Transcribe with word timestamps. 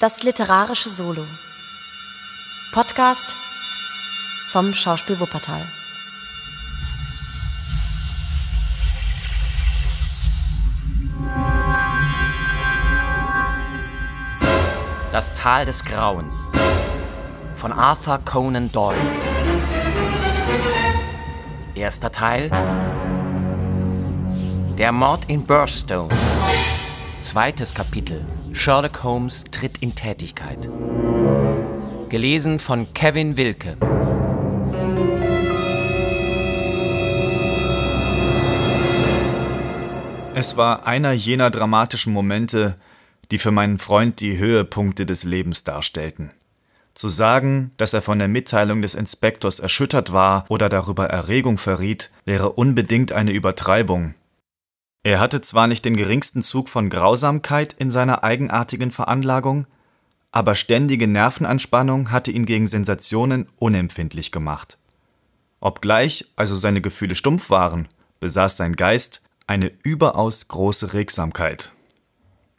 Das 0.00 0.22
literarische 0.22 0.88
Solo. 0.88 1.26
Podcast 2.72 3.34
vom 4.50 4.72
Schauspiel 4.72 5.20
Wuppertal. 5.20 5.60
Das 15.12 15.34
Tal 15.34 15.66
des 15.66 15.84
Grauens 15.84 16.50
von 17.56 17.70
Arthur 17.70 18.20
Conan 18.24 18.72
Doyle. 18.72 18.96
Erster 21.74 22.10
Teil. 22.10 22.48
Der 24.78 24.92
Mord 24.92 25.26
in 25.26 25.44
Burstone. 25.44 26.08
Zweites 27.20 27.74
Kapitel. 27.74 28.24
Sherlock 28.52 29.04
Holmes 29.04 29.44
tritt 29.50 29.78
in 29.78 29.94
Tätigkeit. 29.94 30.68
Gelesen 32.08 32.58
von 32.58 32.92
Kevin 32.92 33.36
Wilke. 33.36 33.76
Es 40.34 40.56
war 40.56 40.86
einer 40.86 41.12
jener 41.12 41.50
dramatischen 41.50 42.12
Momente, 42.12 42.76
die 43.30 43.38
für 43.38 43.52
meinen 43.52 43.78
Freund 43.78 44.20
die 44.20 44.38
Höhepunkte 44.38 45.06
des 45.06 45.24
Lebens 45.24 45.64
darstellten. 45.64 46.32
Zu 46.94 47.08
sagen, 47.08 47.70
dass 47.76 47.94
er 47.94 48.02
von 48.02 48.18
der 48.18 48.28
Mitteilung 48.28 48.82
des 48.82 48.94
Inspektors 48.94 49.60
erschüttert 49.60 50.12
war 50.12 50.44
oder 50.48 50.68
darüber 50.68 51.06
Erregung 51.06 51.56
verriet, 51.56 52.10
wäre 52.24 52.52
unbedingt 52.52 53.12
eine 53.12 53.30
Übertreibung. 53.30 54.14
Er 55.02 55.18
hatte 55.18 55.40
zwar 55.40 55.66
nicht 55.66 55.84
den 55.84 55.96
geringsten 55.96 56.42
Zug 56.42 56.68
von 56.68 56.90
Grausamkeit 56.90 57.72
in 57.72 57.90
seiner 57.90 58.22
eigenartigen 58.22 58.90
Veranlagung, 58.90 59.66
aber 60.30 60.54
ständige 60.54 61.06
Nervenanspannung 61.06 62.10
hatte 62.10 62.30
ihn 62.30 62.44
gegen 62.44 62.66
Sensationen 62.66 63.46
unempfindlich 63.56 64.30
gemacht. 64.30 64.78
Obgleich 65.60 66.26
also 66.36 66.54
seine 66.54 66.80
Gefühle 66.80 67.14
stumpf 67.14 67.50
waren, 67.50 67.88
besaß 68.20 68.56
sein 68.56 68.76
Geist 68.76 69.22
eine 69.46 69.72
überaus 69.82 70.48
große 70.48 70.92
Regsamkeit. 70.92 71.72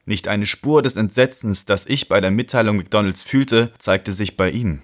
Nicht 0.06 0.28
eine 0.28 0.46
Spur 0.46 0.82
des 0.82 0.98
Entsetzens, 0.98 1.66
das 1.66 1.86
ich 1.86 2.10
bei 2.10 2.20
der 2.22 2.32
Mitteilung 2.32 2.76
McDonalds 2.76 3.22
fühlte, 3.22 3.72
zeigte 3.78 4.12
sich 4.12 4.36
bei 4.36 4.50
ihm. 4.50 4.82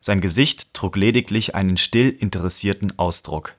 Sein 0.00 0.22
Gesicht 0.22 0.72
trug 0.72 0.96
lediglich 0.96 1.54
einen 1.54 1.76
still 1.76 2.08
interessierten 2.08 2.98
Ausdruck, 2.98 3.54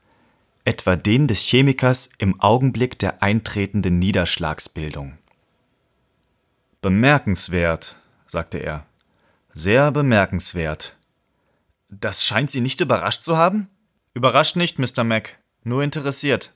etwa 0.65 0.95
den 0.95 1.27
des 1.27 1.41
Chemikers 1.41 2.09
im 2.17 2.39
Augenblick 2.39 2.99
der 2.99 3.23
eintretenden 3.23 3.99
Niederschlagsbildung. 3.99 5.17
Bemerkenswert, 6.81 7.95
sagte 8.27 8.57
er, 8.57 8.85
sehr 9.53 9.91
bemerkenswert. 9.91 10.95
Das 11.89 12.25
scheint 12.25 12.51
Sie 12.51 12.61
nicht 12.61 12.81
überrascht 12.81 13.23
zu 13.23 13.37
haben? 13.37 13.69
Überrascht 14.13 14.55
nicht, 14.55 14.79
Mr. 14.79 15.03
Mac, 15.03 15.37
nur 15.63 15.83
interessiert. 15.83 16.51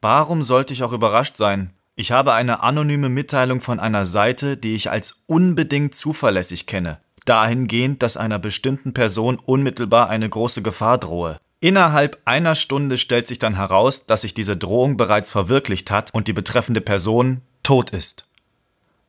Warum 0.00 0.42
sollte 0.42 0.72
ich 0.72 0.82
auch 0.82 0.92
überrascht 0.92 1.36
sein? 1.36 1.70
Ich 1.96 2.12
habe 2.12 2.34
eine 2.34 2.62
anonyme 2.62 3.08
Mitteilung 3.08 3.60
von 3.60 3.80
einer 3.80 4.04
Seite, 4.04 4.56
die 4.56 4.74
ich 4.74 4.90
als 4.90 5.22
unbedingt 5.26 5.94
zuverlässig 5.94 6.66
kenne, 6.66 7.00
dahingehend, 7.24 8.02
dass 8.02 8.16
einer 8.16 8.38
bestimmten 8.38 8.92
Person 8.92 9.36
unmittelbar 9.36 10.08
eine 10.08 10.28
große 10.28 10.62
Gefahr 10.62 10.98
drohe. 10.98 11.38
Innerhalb 11.60 12.20
einer 12.24 12.54
Stunde 12.54 12.98
stellt 12.98 13.26
sich 13.26 13.38
dann 13.38 13.56
heraus, 13.56 14.06
dass 14.06 14.22
sich 14.22 14.34
diese 14.34 14.56
Drohung 14.56 14.96
bereits 14.96 15.30
verwirklicht 15.30 15.90
hat 15.90 16.12
und 16.12 16.28
die 16.28 16.34
betreffende 16.34 16.80
Person 16.80 17.40
tot 17.62 17.90
ist. 17.90 18.26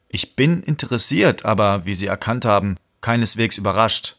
Ich 0.10 0.36
bin 0.36 0.64
interessiert, 0.64 1.44
aber, 1.44 1.86
wie 1.86 1.96
Sie 1.96 2.08
erkannt 2.08 2.46
haben, 2.46 2.78
keineswegs 3.02 3.58
überrascht. 3.58 4.16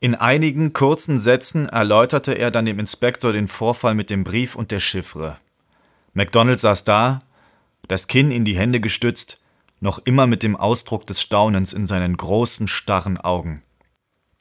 In 0.00 0.14
einigen 0.14 0.74
kurzen 0.74 1.18
Sätzen 1.18 1.66
erläuterte 1.66 2.34
er 2.34 2.50
dann 2.50 2.66
dem 2.66 2.78
Inspektor 2.78 3.32
den 3.32 3.48
Vorfall 3.48 3.94
mit 3.94 4.10
dem 4.10 4.22
Brief 4.22 4.54
und 4.54 4.70
der 4.70 4.80
Chiffre. 4.80 5.38
MacDonald 6.12 6.60
saß 6.60 6.84
da, 6.84 7.22
das 7.88 8.06
Kinn 8.06 8.30
in 8.30 8.44
die 8.44 8.56
Hände 8.56 8.80
gestützt, 8.80 9.40
noch 9.80 9.98
immer 10.04 10.26
mit 10.26 10.42
dem 10.42 10.56
Ausdruck 10.56 11.06
des 11.06 11.22
Staunens 11.22 11.72
in 11.72 11.86
seinen 11.86 12.16
großen, 12.16 12.68
starren 12.68 13.16
Augen. 13.18 13.62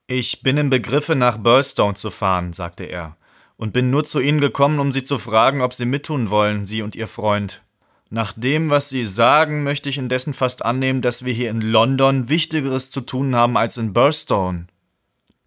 Ich 0.07 0.41
bin 0.41 0.57
im 0.57 0.69
Begriffe, 0.69 1.15
nach 1.15 1.37
Burstone 1.37 1.93
zu 1.93 2.11
fahren, 2.11 2.51
sagte 2.51 2.83
er, 2.83 3.15
und 3.55 3.71
bin 3.71 3.89
nur 3.89 4.03
zu 4.03 4.19
Ihnen 4.19 4.41
gekommen, 4.41 4.79
um 4.79 4.91
Sie 4.91 5.03
zu 5.03 5.17
fragen, 5.17 5.61
ob 5.61 5.73
Sie 5.73 5.85
mittun 5.85 6.29
wollen, 6.29 6.65
Sie 6.65 6.81
und 6.81 6.95
Ihr 6.95 7.07
Freund. 7.07 7.63
Nach 8.09 8.33
dem, 8.35 8.69
was 8.69 8.89
Sie 8.89 9.05
sagen, 9.05 9.63
möchte 9.63 9.89
ich 9.89 9.97
indessen 9.97 10.33
fast 10.33 10.65
annehmen, 10.65 11.01
dass 11.01 11.23
wir 11.23 11.33
hier 11.33 11.49
in 11.49 11.61
London 11.61 12.27
Wichtigeres 12.27 12.91
zu 12.91 13.01
tun 13.01 13.33
haben 13.33 13.55
als 13.55 13.77
in 13.77 13.93
Burstone. 13.93 14.67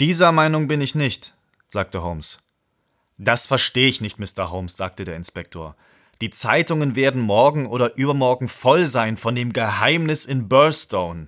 Dieser 0.00 0.32
Meinung 0.32 0.68
bin 0.68 0.80
ich 0.80 0.94
nicht, 0.94 1.34
sagte 1.68 2.02
Holmes. 2.02 2.38
Das 3.18 3.46
verstehe 3.46 3.88
ich 3.88 4.00
nicht, 4.00 4.18
Mr. 4.18 4.50
Holmes, 4.50 4.76
sagte 4.76 5.04
der 5.04 5.16
Inspektor. 5.16 5.76
Die 6.22 6.30
Zeitungen 6.30 6.96
werden 6.96 7.20
morgen 7.20 7.66
oder 7.66 7.96
übermorgen 7.96 8.48
voll 8.48 8.86
sein 8.86 9.18
von 9.18 9.34
dem 9.34 9.52
Geheimnis 9.52 10.24
in 10.24 10.48
Burstone. 10.48 11.26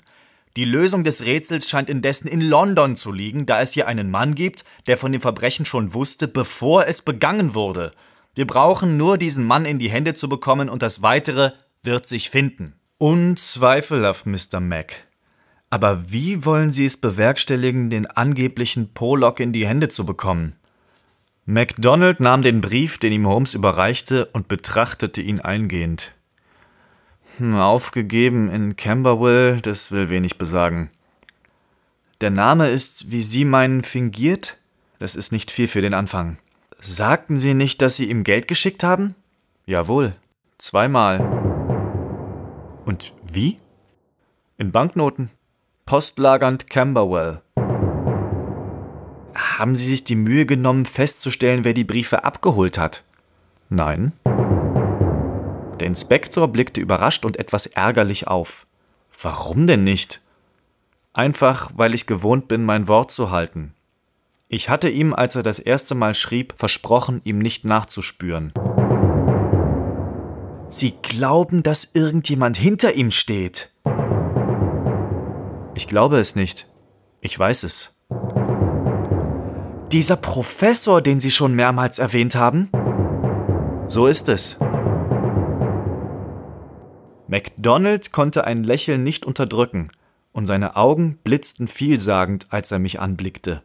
Die 0.57 0.65
Lösung 0.65 1.05
des 1.05 1.25
Rätsels 1.25 1.69
scheint 1.69 1.91
indessen 1.91 2.29
in 2.29 2.41
London 2.41 2.97
zu 2.97 3.13
liegen, 3.13 3.47
da 3.47 3.61
es 3.61 3.73
hier 3.73 3.87
einen 3.87 4.11
Mann 4.11 4.35
gibt, 4.35 4.65
der 4.87 4.97
von 4.97 5.13
dem 5.13 5.21
Verbrechen 5.21 5.67
schon 5.67 5.95
wusste, 5.95 6.29
bevor 6.29 6.87
es 6.87 7.03
begangen 7.03 7.55
wurde. 7.55 7.93
Wir 8.35 8.47
brauchen 8.47 8.97
nur 8.97 9.19
diesen 9.19 9.45
Mann 9.47 9.65
in 9.65 9.79
die 9.79 9.91
Hände 9.91 10.15
zu 10.15 10.29
bekommen 10.29 10.69
und 10.69 10.83
das 10.83 11.03
Weitere 11.03 11.53
wird 11.83 12.07
sich 12.07 12.31
finden. 12.31 12.75
Unzweifelhaft, 12.99 14.27
Mr. 14.27 14.61
Mac. 14.61 14.95
Aber 15.71 16.11
wie 16.11 16.45
wollen 16.45 16.73
Sie 16.73 16.87
es 16.87 16.97
bewerkstelligen, 16.97 17.91
den 17.91 18.07
angeblichen 18.07 18.95
Pollock 18.95 19.41
in 19.41 19.53
die 19.53 19.67
Hände 19.67 19.89
zu 19.89 20.07
bekommen? 20.07 20.55
MacDonald 21.45 22.21
nahm 22.21 22.43
den 22.43 22.61
Brief, 22.61 22.99
den 22.99 23.13
ihm 23.13 23.27
Holmes 23.27 23.55
überreichte, 23.55 24.27
und 24.27 24.49
betrachtete 24.49 25.23
ihn 25.23 25.41
eingehend. 25.41 26.15
Hm, 27.39 27.55
aufgegeben 27.55 28.51
in 28.51 28.77
Camberwell, 28.77 29.61
das 29.61 29.93
will 29.93 30.11
wenig 30.11 30.39
besagen. 30.39 30.91
Der 32.21 32.31
Name 32.31 32.69
ist, 32.69 33.13
wie 33.13 33.23
Sie 33.23 33.45
meinen, 33.45 33.83
fingiert? 33.85 34.57
Das 34.99 35.15
ist 35.15 35.31
nicht 35.31 35.53
viel 35.53 35.69
für 35.69 35.81
den 35.81 35.95
Anfang. 35.95 36.39
Sagten 36.81 37.39
Sie 37.39 37.55
nicht, 37.55 37.81
dass 37.81 37.97
Sie 37.97 38.11
ihm 38.11 38.25
Geld 38.25 38.49
geschickt 38.49 38.83
haben? 38.83 39.15
Jawohl, 39.67 40.15
zweimal. 40.59 41.21
Und 42.85 43.15
wie? 43.31 43.59
In 44.57 44.73
Banknoten. 44.73 45.31
Postlagernd 45.87 46.69
Camberwell. 46.69 47.41
Haben 49.35 49.77
Sie 49.77 49.89
sich 49.89 50.03
die 50.03 50.17
Mühe 50.17 50.45
genommen, 50.45 50.87
festzustellen, 50.87 51.65
wer 51.65 51.75
die 51.75 51.85
Briefe 51.85 52.25
abgeholt 52.25 52.79
hat? 52.79 53.05
Nein. 53.69 54.13
Der 55.81 55.87
Inspektor 55.87 56.49
blickte 56.49 56.81
überrascht 56.81 57.25
und 57.25 57.39
etwas 57.39 57.67
ärgerlich 57.67 58.27
auf. 58.27 58.67
Warum 59.23 59.67
denn 59.67 59.85
nicht? 59.85 60.21
Einfach, 61.13 61.73
weil 61.77 61.95
ich 61.95 62.07
gewohnt 62.07 62.49
bin, 62.49 62.65
mein 62.65 62.89
Wort 62.89 63.11
zu 63.11 63.31
halten. 63.31 63.75
Ich 64.49 64.69
hatte 64.69 64.89
ihm, 64.89 65.13
als 65.13 65.37
er 65.37 65.43
das 65.43 65.59
erste 65.59 65.95
Mal 65.95 66.15
schrieb, 66.15 66.55
versprochen, 66.57 67.21
ihm 67.25 67.39
nicht 67.39 67.65
nachzuspüren. 67.65 68.53
Sie 70.71 70.95
glauben, 71.03 71.63
dass 71.63 71.91
irgendjemand 71.95 72.57
hinter 72.57 72.95
ihm 72.95 73.11
steht. 73.11 73.71
Ich 75.75 75.87
glaube 75.87 76.19
es 76.19 76.35
nicht. 76.35 76.67
Ich 77.21 77.39
weiß 77.39 77.63
es. 77.65 77.99
Dieser 79.93 80.17
Professor, 80.17 81.01
den 81.01 81.21
Sie 81.21 81.31
schon 81.31 81.55
mehrmals 81.55 81.99
erwähnt 81.99 82.35
haben? 82.35 82.71
So 83.87 84.07
ist 84.07 84.29
es. 84.29 84.59
MacDonald 87.29 88.11
konnte 88.13 88.45
ein 88.45 88.65
Lächeln 88.65 89.03
nicht 89.03 89.27
unterdrücken, 89.27 89.91
und 90.33 90.47
seine 90.47 90.77
Augen 90.77 91.19
blitzten 91.25 91.69
vielsagend, 91.69 92.47
als 92.51 92.73
er 92.73 92.79
mich 92.79 93.01
anblickte. 93.01 93.63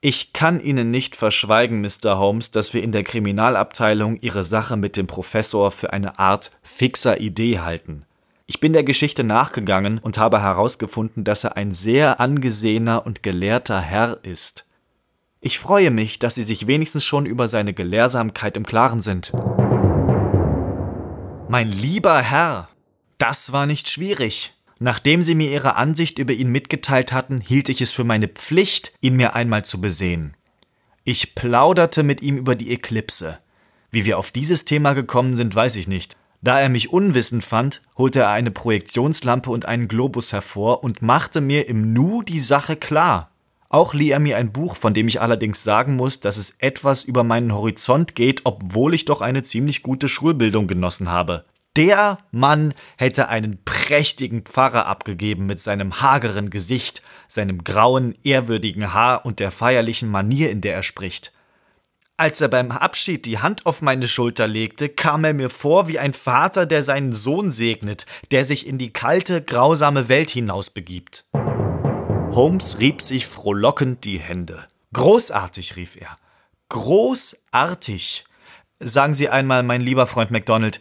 Ich 0.00 0.32
kann 0.32 0.60
Ihnen 0.60 0.90
nicht 0.90 1.16
verschweigen, 1.16 1.80
Mr. 1.80 2.18
Holmes, 2.18 2.50
dass 2.50 2.72
wir 2.72 2.82
in 2.82 2.92
der 2.92 3.02
Kriminalabteilung 3.02 4.16
Ihre 4.20 4.44
Sache 4.44 4.76
mit 4.76 4.96
dem 4.96 5.06
Professor 5.06 5.70
für 5.70 5.92
eine 5.92 6.18
Art 6.18 6.52
fixer 6.62 7.20
Idee 7.20 7.58
halten. 7.58 8.04
Ich 8.46 8.60
bin 8.60 8.72
der 8.72 8.84
Geschichte 8.84 9.24
nachgegangen 9.24 9.98
und 9.98 10.16
habe 10.16 10.40
herausgefunden, 10.40 11.24
dass 11.24 11.44
er 11.44 11.56
ein 11.56 11.72
sehr 11.72 12.20
angesehener 12.20 13.04
und 13.04 13.22
gelehrter 13.22 13.80
Herr 13.80 14.20
ist. 14.22 14.64
Ich 15.40 15.58
freue 15.58 15.90
mich, 15.90 16.18
dass 16.18 16.36
Sie 16.36 16.42
sich 16.42 16.66
wenigstens 16.66 17.04
schon 17.04 17.26
über 17.26 17.48
seine 17.48 17.74
Gelehrsamkeit 17.74 18.56
im 18.56 18.64
Klaren 18.64 19.00
sind. 19.00 19.32
Mein 21.48 21.72
lieber 21.72 22.18
Herr, 22.20 22.68
das 23.18 23.52
war 23.52 23.66
nicht 23.66 23.90
schwierig. 23.90 24.54
Nachdem 24.78 25.22
Sie 25.22 25.34
mir 25.34 25.50
Ihre 25.50 25.76
Ansicht 25.76 26.18
über 26.18 26.32
ihn 26.32 26.50
mitgeteilt 26.50 27.12
hatten, 27.12 27.40
hielt 27.40 27.68
ich 27.68 27.80
es 27.80 27.90
für 27.90 28.04
meine 28.04 28.28
Pflicht, 28.28 28.92
ihn 29.00 29.16
mir 29.16 29.34
einmal 29.34 29.64
zu 29.64 29.80
besehen. 29.80 30.36
Ich 31.04 31.34
plauderte 31.34 32.02
mit 32.02 32.22
ihm 32.22 32.36
über 32.36 32.54
die 32.54 32.70
Eklipse. 32.70 33.38
Wie 33.90 34.04
wir 34.04 34.18
auf 34.18 34.30
dieses 34.30 34.64
Thema 34.64 34.92
gekommen 34.92 35.34
sind, 35.34 35.54
weiß 35.54 35.76
ich 35.76 35.88
nicht. 35.88 36.16
Da 36.42 36.60
er 36.60 36.68
mich 36.68 36.92
unwissend 36.92 37.44
fand, 37.44 37.82
holte 37.96 38.20
er 38.20 38.30
eine 38.30 38.52
Projektionslampe 38.52 39.50
und 39.50 39.66
einen 39.66 39.88
Globus 39.88 40.32
hervor 40.32 40.84
und 40.84 41.02
machte 41.02 41.40
mir 41.40 41.68
im 41.68 41.92
Nu 41.92 42.22
die 42.22 42.38
Sache 42.38 42.76
klar. 42.76 43.32
Auch 43.70 43.92
lieh 43.92 44.10
er 44.10 44.20
mir 44.20 44.36
ein 44.36 44.52
Buch, 44.52 44.76
von 44.76 44.94
dem 44.94 45.08
ich 45.08 45.20
allerdings 45.20 45.64
sagen 45.64 45.96
muss, 45.96 46.20
dass 46.20 46.36
es 46.36 46.56
etwas 46.58 47.02
über 47.02 47.24
meinen 47.24 47.52
Horizont 47.52 48.14
geht, 48.14 48.42
obwohl 48.44 48.94
ich 48.94 49.04
doch 49.04 49.20
eine 49.20 49.42
ziemlich 49.42 49.82
gute 49.82 50.08
Schulbildung 50.08 50.68
genossen 50.68 51.10
habe. 51.10 51.44
Der 51.76 52.18
Mann 52.32 52.74
hätte 52.96 53.28
einen 53.28 53.62
prächtigen 53.64 54.42
Pfarrer 54.42 54.86
abgegeben 54.86 55.46
mit 55.46 55.60
seinem 55.60 56.00
hageren 56.00 56.50
Gesicht, 56.50 57.02
seinem 57.28 57.62
grauen, 57.62 58.16
ehrwürdigen 58.24 58.92
Haar 58.92 59.24
und 59.24 59.38
der 59.38 59.50
feierlichen 59.50 60.10
Manier, 60.10 60.50
in 60.50 60.60
der 60.60 60.74
er 60.74 60.82
spricht. 60.82 61.32
Als 62.16 62.40
er 62.40 62.48
beim 62.48 62.72
Abschied 62.72 63.26
die 63.26 63.38
Hand 63.38 63.64
auf 63.64 63.80
meine 63.80 64.08
Schulter 64.08 64.48
legte, 64.48 64.88
kam 64.88 65.22
er 65.22 65.34
mir 65.34 65.50
vor 65.50 65.86
wie 65.86 66.00
ein 66.00 66.14
Vater, 66.14 66.66
der 66.66 66.82
seinen 66.82 67.12
Sohn 67.12 67.52
segnet, 67.52 68.06
der 68.32 68.44
sich 68.44 68.66
in 68.66 68.76
die 68.76 68.92
kalte, 68.92 69.40
grausame 69.40 70.08
Welt 70.08 70.30
hinausbegibt. 70.30 71.26
Holmes 71.32 72.80
rieb 72.80 73.02
sich 73.02 73.28
frohlockend 73.28 74.04
die 74.04 74.18
Hände. 74.18 74.66
Großartig, 74.94 75.76
rief 75.76 75.94
er. 75.94 76.12
Großartig. 76.70 78.24
Sagen 78.80 79.14
Sie 79.14 79.28
einmal, 79.28 79.62
mein 79.62 79.80
lieber 79.80 80.08
Freund 80.08 80.32
MacDonald, 80.32 80.80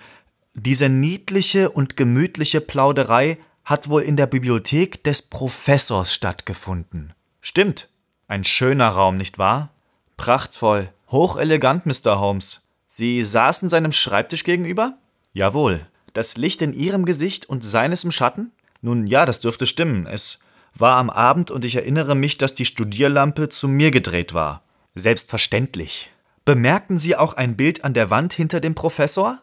diese 0.60 0.90
niedliche 0.90 1.70
und 1.70 1.98
gemütliche 1.98 2.62
Plauderei 2.62 3.38
hat 3.64 3.90
wohl 3.90 4.02
in 4.02 4.18
der 4.18 4.26
Bibliothek 4.26 5.04
des 5.04 5.22
Professors 5.22 6.14
stattgefunden. 6.14 7.14
Stimmt. 7.42 7.90
Ein 8.28 8.44
schöner 8.44 8.90
Raum, 8.90 9.18
nicht 9.18 9.38
wahr? 9.38 9.70
Prachtvoll. 10.18 10.90
Hochelegant, 11.12 11.86
Mr. 11.86 12.20
Holmes. 12.20 12.68
Sie 12.88 13.24
saßen 13.24 13.70
seinem 13.70 13.92
Schreibtisch 13.92 14.44
gegenüber? 14.44 14.98
Jawohl. 15.32 15.82
Das 16.14 16.38
Licht 16.38 16.64
in 16.64 16.74
Ihrem 16.74 17.06
Gesicht 17.06 17.48
und 17.48 17.64
seines 17.64 18.04
im 18.04 18.12
Schatten? 18.12 18.52
Nun 18.82 19.06
ja, 19.06 19.28
das 19.28 19.40
dürfte 19.40 19.68
stimmen. 19.68 20.08
Es 20.08 20.40
war 20.74 20.98
am 20.98 21.12
Abend 21.12 21.52
und 21.52 21.66
ich 21.66 21.76
erinnere 21.76 22.16
mich, 22.16 22.40
dass 22.40 22.56
die 22.56 22.66
Studierlampe 22.66 23.50
zu 23.50 23.68
mir 23.68 23.92
gedreht 23.92 24.34
war. 24.34 24.64
Selbstverständlich. 24.96 26.10
Bemerkten 26.46 26.98
Sie 26.98 27.16
auch 27.16 27.36
ein 27.36 27.56
Bild 27.56 27.84
an 27.84 27.94
der 27.94 28.10
Wand 28.10 28.34
hinter 28.34 28.60
dem 28.60 28.74
Professor? 28.74 29.40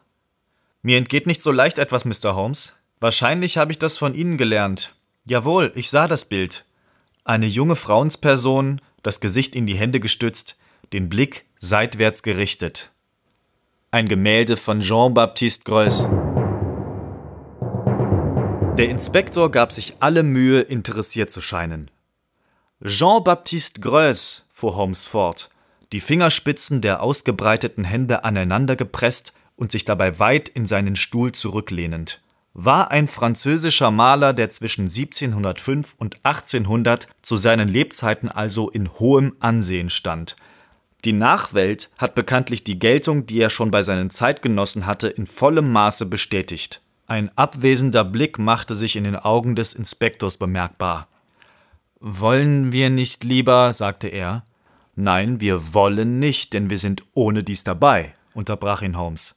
Mir 0.86 0.98
entgeht 0.98 1.26
nicht 1.26 1.40
so 1.40 1.50
leicht 1.50 1.78
etwas, 1.78 2.04
Mr. 2.04 2.34
Holmes. 2.34 2.74
Wahrscheinlich 3.00 3.56
habe 3.56 3.72
ich 3.72 3.78
das 3.78 3.96
von 3.96 4.14
Ihnen 4.14 4.36
gelernt. 4.36 4.94
Jawohl, 5.24 5.72
ich 5.74 5.88
sah 5.88 6.06
das 6.06 6.26
Bild. 6.26 6.66
Eine 7.24 7.46
junge 7.46 7.74
Frauensperson, 7.74 8.82
das 9.02 9.18
Gesicht 9.20 9.56
in 9.56 9.66
die 9.66 9.76
Hände 9.76 9.98
gestützt, 9.98 10.58
den 10.92 11.08
Blick 11.08 11.46
seitwärts 11.58 12.22
gerichtet. 12.22 12.90
Ein 13.92 14.08
Gemälde 14.08 14.58
von 14.58 14.82
Jean-Baptiste 14.82 15.64
Greuze. 15.64 16.10
Der 18.76 18.90
Inspektor 18.90 19.50
gab 19.50 19.72
sich 19.72 19.96
alle 20.00 20.22
Mühe, 20.22 20.60
interessiert 20.60 21.30
zu 21.30 21.40
scheinen. 21.40 21.90
Jean-Baptiste 22.84 23.80
Greuze, 23.80 24.42
fuhr 24.52 24.76
Holmes 24.76 25.02
fort, 25.02 25.48
die 25.92 26.00
Fingerspitzen 26.00 26.82
der 26.82 27.02
ausgebreiteten 27.02 27.84
Hände 27.84 28.24
aneinander 28.24 28.76
gepresst 28.76 29.32
und 29.56 29.72
sich 29.72 29.84
dabei 29.84 30.18
weit 30.18 30.48
in 30.48 30.66
seinen 30.66 30.96
Stuhl 30.96 31.32
zurücklehnend, 31.32 32.20
war 32.54 32.92
ein 32.92 33.08
französischer 33.08 33.90
Maler, 33.90 34.32
der 34.32 34.48
zwischen 34.48 34.84
1705 34.84 35.94
und 35.98 36.24
1800 36.24 37.08
zu 37.20 37.36
seinen 37.36 37.68
Lebzeiten 37.68 38.28
also 38.28 38.70
in 38.70 38.92
hohem 38.98 39.36
Ansehen 39.40 39.90
stand. 39.90 40.36
Die 41.04 41.12
Nachwelt 41.12 41.90
hat 41.98 42.14
bekanntlich 42.14 42.64
die 42.64 42.78
Geltung, 42.78 43.26
die 43.26 43.40
er 43.40 43.50
schon 43.50 43.70
bei 43.70 43.82
seinen 43.82 44.08
Zeitgenossen 44.08 44.86
hatte, 44.86 45.08
in 45.08 45.26
vollem 45.26 45.70
Maße 45.70 46.06
bestätigt. 46.06 46.80
Ein 47.06 47.36
abwesender 47.36 48.04
Blick 48.04 48.38
machte 48.38 48.74
sich 48.74 48.96
in 48.96 49.04
den 49.04 49.16
Augen 49.16 49.56
des 49.56 49.74
Inspektors 49.74 50.38
bemerkbar. 50.38 51.08
Wollen 52.00 52.72
wir 52.72 52.88
nicht 52.88 53.24
lieber, 53.24 53.72
sagte 53.72 54.08
er. 54.08 54.44
Nein, 54.96 55.40
wir 55.40 55.74
wollen 55.74 56.18
nicht, 56.18 56.54
denn 56.54 56.70
wir 56.70 56.78
sind 56.78 57.02
ohne 57.12 57.42
dies 57.42 57.64
dabei, 57.64 58.14
unterbrach 58.32 58.80
ihn 58.80 58.96
Holmes. 58.96 59.34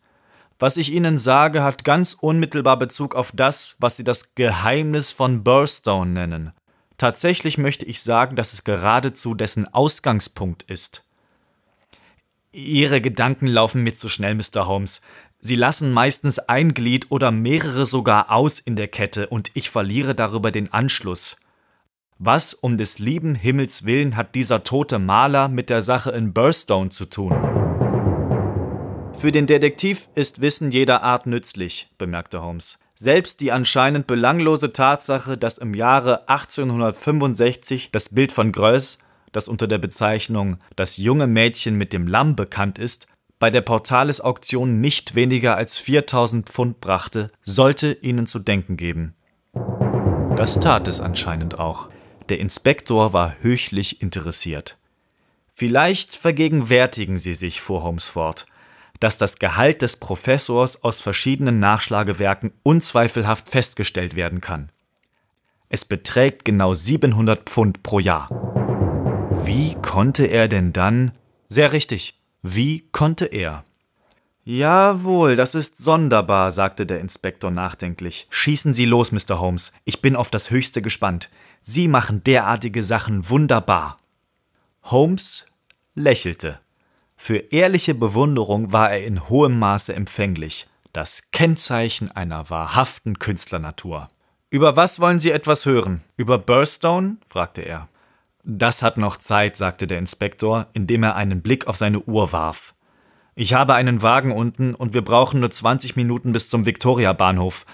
Was 0.60 0.78
ich 0.78 0.92
Ihnen 0.92 1.18
sage, 1.20 1.64
hat 1.64 1.84
ganz 1.84 2.14
unmittelbar 2.14 2.80
Bezug 2.80 3.16
auf 3.16 3.32
das, 3.34 3.76
was 3.80 3.98
Sie 3.98 4.04
das 4.04 4.34
Geheimnis 4.34 5.12
von 5.12 5.44
Burstone 5.44 6.12
nennen. 6.12 6.52
Tatsächlich 6.98 7.60
möchte 7.60 7.86
ich 7.86 8.02
sagen, 8.02 8.36
dass 8.36 8.54
es 8.54 8.64
geradezu 8.64 9.36
dessen 9.36 9.72
Ausgangspunkt 9.72 10.64
ist. 10.64 11.04
Ihre 12.52 13.02
Gedanken 13.02 13.46
laufen 13.46 13.84
mir 13.84 13.94
zu 13.94 14.10
schnell, 14.10 14.34
Mr. 14.34 14.66
Holmes. 14.66 15.02
Sie 15.40 15.56
lassen 15.56 15.94
meistens 15.94 16.40
ein 16.40 16.74
Glied 16.74 17.12
oder 17.12 17.30
mehrere 17.30 17.86
sogar 17.86 18.32
aus 18.32 18.58
in 18.58 18.76
der 18.76 18.88
Kette 18.88 19.28
und 19.28 19.52
ich 19.54 19.70
verliere 19.70 20.16
darüber 20.16 20.52
den 20.52 20.74
Anschluss. 20.74 21.40
Was 22.18 22.56
um 22.56 22.80
des 22.80 22.98
lieben 22.98 23.36
Himmels 23.36 23.86
willen 23.86 24.16
hat 24.16 24.34
dieser 24.34 24.64
tote 24.64 24.98
Maler 24.98 25.50
mit 25.50 25.70
der 25.70 25.84
Sache 25.84 26.10
in 26.10 26.34
Burstone 26.34 26.90
zu 26.90 27.06
tun? 27.06 27.47
Für 29.20 29.32
den 29.32 29.48
Detektiv 29.48 30.10
ist 30.14 30.42
Wissen 30.42 30.72
jeder 30.72 31.02
Art 31.02 31.26
nützlich, 31.26 31.90
bemerkte 31.98 32.44
Holmes. 32.44 32.78
Selbst 32.94 33.42
die 33.42 33.52
anscheinend 33.52 34.06
belanglose 34.06 34.74
Tatsache, 34.74 35.40
dass 35.40 35.58
im 35.58 35.74
Jahre 35.74 36.30
1865 36.30 37.90
das 37.92 38.10
Bild 38.10 38.32
von 38.32 38.52
Greuß, 38.52 39.00
das 39.32 39.48
unter 39.48 39.68
der 39.68 39.80
Bezeichnung 39.80 40.58
Das 40.76 40.98
junge 40.98 41.26
Mädchen 41.26 41.80
mit 41.80 41.94
dem 41.94 42.06
Lamm 42.06 42.36
bekannt 42.36 42.78
ist, 42.78 43.08
bei 43.40 43.50
der 43.50 43.62
Portalis-Auktion 43.62 44.82
nicht 44.82 45.16
weniger 45.16 45.58
als 45.58 45.80
4000 45.80 46.48
Pfund 46.48 46.80
brachte, 46.80 47.26
sollte 47.44 47.94
ihnen 47.94 48.28
zu 48.28 48.38
denken 48.38 48.78
geben. 48.78 49.16
Das 50.36 50.60
tat 50.60 50.88
es 50.88 51.02
anscheinend 51.02 51.58
auch. 51.58 51.90
Der 52.30 52.40
Inspektor 52.40 53.14
war 53.14 53.36
höchlich 53.42 54.00
interessiert. 54.00 54.78
Vielleicht 55.52 56.16
vergegenwärtigen 56.16 57.18
Sie 57.18 57.34
sich, 57.34 57.62
fuhr 57.62 57.82
Holmes 57.82 58.08
fort, 58.08 58.46
dass 59.00 59.18
das 59.18 59.38
Gehalt 59.40 59.82
des 59.82 59.98
Professors 59.98 60.84
aus 60.84 61.00
verschiedenen 61.00 61.60
Nachschlagewerken 61.60 62.54
unzweifelhaft 62.64 63.50
festgestellt 63.50 64.16
werden 64.16 64.42
kann. 64.42 64.72
Es 65.70 65.86
beträgt 65.86 66.46
genau 66.46 66.74
700 66.74 67.50
Pfund 67.50 67.84
pro 67.84 68.00
Jahr. 68.00 68.28
Wie 69.46 69.76
konnte 69.76 70.26
er 70.26 70.48
denn 70.48 70.74
dann? 70.74 71.12
Sehr 71.50 71.74
richtig. 71.74 72.20
Wie 72.42 72.88
konnte 72.92 73.26
er? 73.26 73.64
Jawohl, 74.46 75.36
das 75.36 75.56
ist 75.56 75.78
sonderbar, 75.78 76.52
sagte 76.52 76.86
der 76.86 77.02
Inspektor 77.02 77.52
nachdenklich. 77.52 78.28
Schießen 78.30 78.74
Sie 78.74 78.86
los, 78.86 79.12
Mr. 79.12 79.42
Holmes. 79.42 79.74
Ich 79.84 80.02
bin 80.02 80.16
auf 80.16 80.30
das 80.32 80.52
Höchste 80.52 80.82
gespannt. 80.82 81.30
Sie 81.60 81.90
machen 81.90 82.24
derartige 82.24 82.82
Sachen 82.82 83.30
wunderbar. 83.30 83.98
Holmes 84.84 85.48
lächelte. 85.96 86.60
Für 87.18 87.38
ehrliche 87.52 87.96
Bewunderung 87.96 88.72
war 88.72 88.92
er 88.92 89.06
in 89.06 89.28
hohem 89.28 89.60
Maße 89.60 89.94
empfänglich, 89.94 90.68
das 90.94 91.32
Kennzeichen 91.32 92.12
einer 92.12 92.50
wahrhaften 92.50 93.20
Künstlernatur. 93.20 94.08
Über 94.50 94.78
was 94.78 95.02
wollen 95.02 95.20
Sie 95.20 95.32
etwas 95.32 95.66
hören? 95.66 96.02
Über 96.16 96.38
Burstone? 96.38 97.18
fragte 97.28 97.62
er. 97.64 97.90
Das 98.44 98.82
hat 98.82 98.98
noch 98.98 99.18
Zeit, 99.18 99.58
sagte 99.58 99.88
der 99.88 99.98
Inspektor, 99.98 100.68
indem 100.72 101.04
er 101.04 101.16
einen 101.18 101.42
Blick 101.42 101.68
auf 101.68 101.76
seine 101.76 102.00
Uhr 102.00 102.32
warf. 102.32 102.76
Ich 103.36 103.54
habe 103.54 103.74
einen 103.74 104.02
Wagen 104.02 104.32
unten 104.32 104.74
und 104.74 104.94
wir 104.94 105.04
brauchen 105.04 105.42
nur 105.42 105.52
20 105.52 105.98
Minuten 105.98 106.32
bis 106.32 106.50
zum 106.50 106.66
Victoria-Bahnhof. 106.66 107.66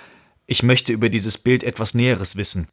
Ich 0.47 0.63
möchte 0.63 0.91
über 0.91 1.09
dieses 1.09 1.37
Bild 1.37 1.63
etwas 1.63 1.93
Näheres 1.93 2.37
wissen. 2.37 2.67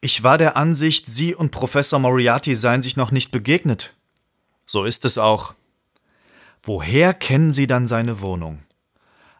Ich 0.00 0.24
war 0.24 0.36
der 0.36 0.56
Ansicht, 0.56 1.06
Sie 1.06 1.34
und 1.34 1.52
Professor 1.52 1.98
Moriarty 2.00 2.54
seien 2.56 2.82
sich 2.82 2.96
noch 2.96 3.12
nicht 3.12 3.30
begegnet. 3.30 3.94
So 4.66 4.84
ist 4.84 5.04
es 5.04 5.16
auch. 5.16 5.54
Woher 6.66 7.12
kennen 7.12 7.52
Sie 7.52 7.66
dann 7.66 7.86
seine 7.86 8.22
Wohnung? 8.22 8.60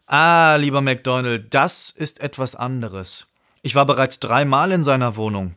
Ah, 0.07 0.57
lieber 0.57 0.83
MacDonald, 0.83 1.54
das 1.54 1.88
ist 1.88 2.21
etwas 2.21 2.54
anderes. 2.54 3.28
Ich 3.62 3.75
war 3.75 3.87
bereits 3.87 4.21
dreimal 4.21 4.73
in 4.73 4.83
seiner 4.83 5.16
Wohnung. 5.16 5.54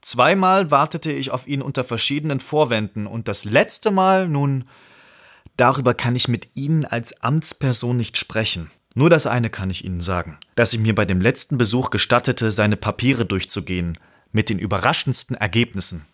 Zweimal 0.00 0.70
wartete 0.70 1.12
ich 1.12 1.30
auf 1.30 1.46
ihn 1.46 1.60
unter 1.60 1.84
verschiedenen 1.84 2.40
Vorwänden 2.40 3.06
und 3.06 3.28
das 3.28 3.44
letzte 3.44 3.90
Mal, 3.90 4.26
nun, 4.26 4.64
darüber 5.58 5.92
kann 5.92 6.16
ich 6.16 6.28
mit 6.28 6.48
Ihnen 6.54 6.86
als 6.86 7.22
Amtsperson 7.22 7.94
nicht 7.94 8.16
sprechen. 8.16 8.70
Nur 8.94 9.10
das 9.10 9.26
eine 9.26 9.50
kann 9.50 9.68
ich 9.68 9.84
Ihnen 9.84 10.00
sagen, 10.00 10.38
dass 10.54 10.72
ich 10.72 10.80
mir 10.80 10.94
bei 10.94 11.04
dem 11.04 11.20
letzten 11.20 11.58
Besuch 11.58 11.90
gestattete, 11.90 12.50
seine 12.50 12.78
Papiere 12.78 13.26
durchzugehen, 13.26 13.98
mit 14.32 14.48
den 14.48 14.58
überraschendsten 14.58 15.36
Ergebnissen. 15.36 16.06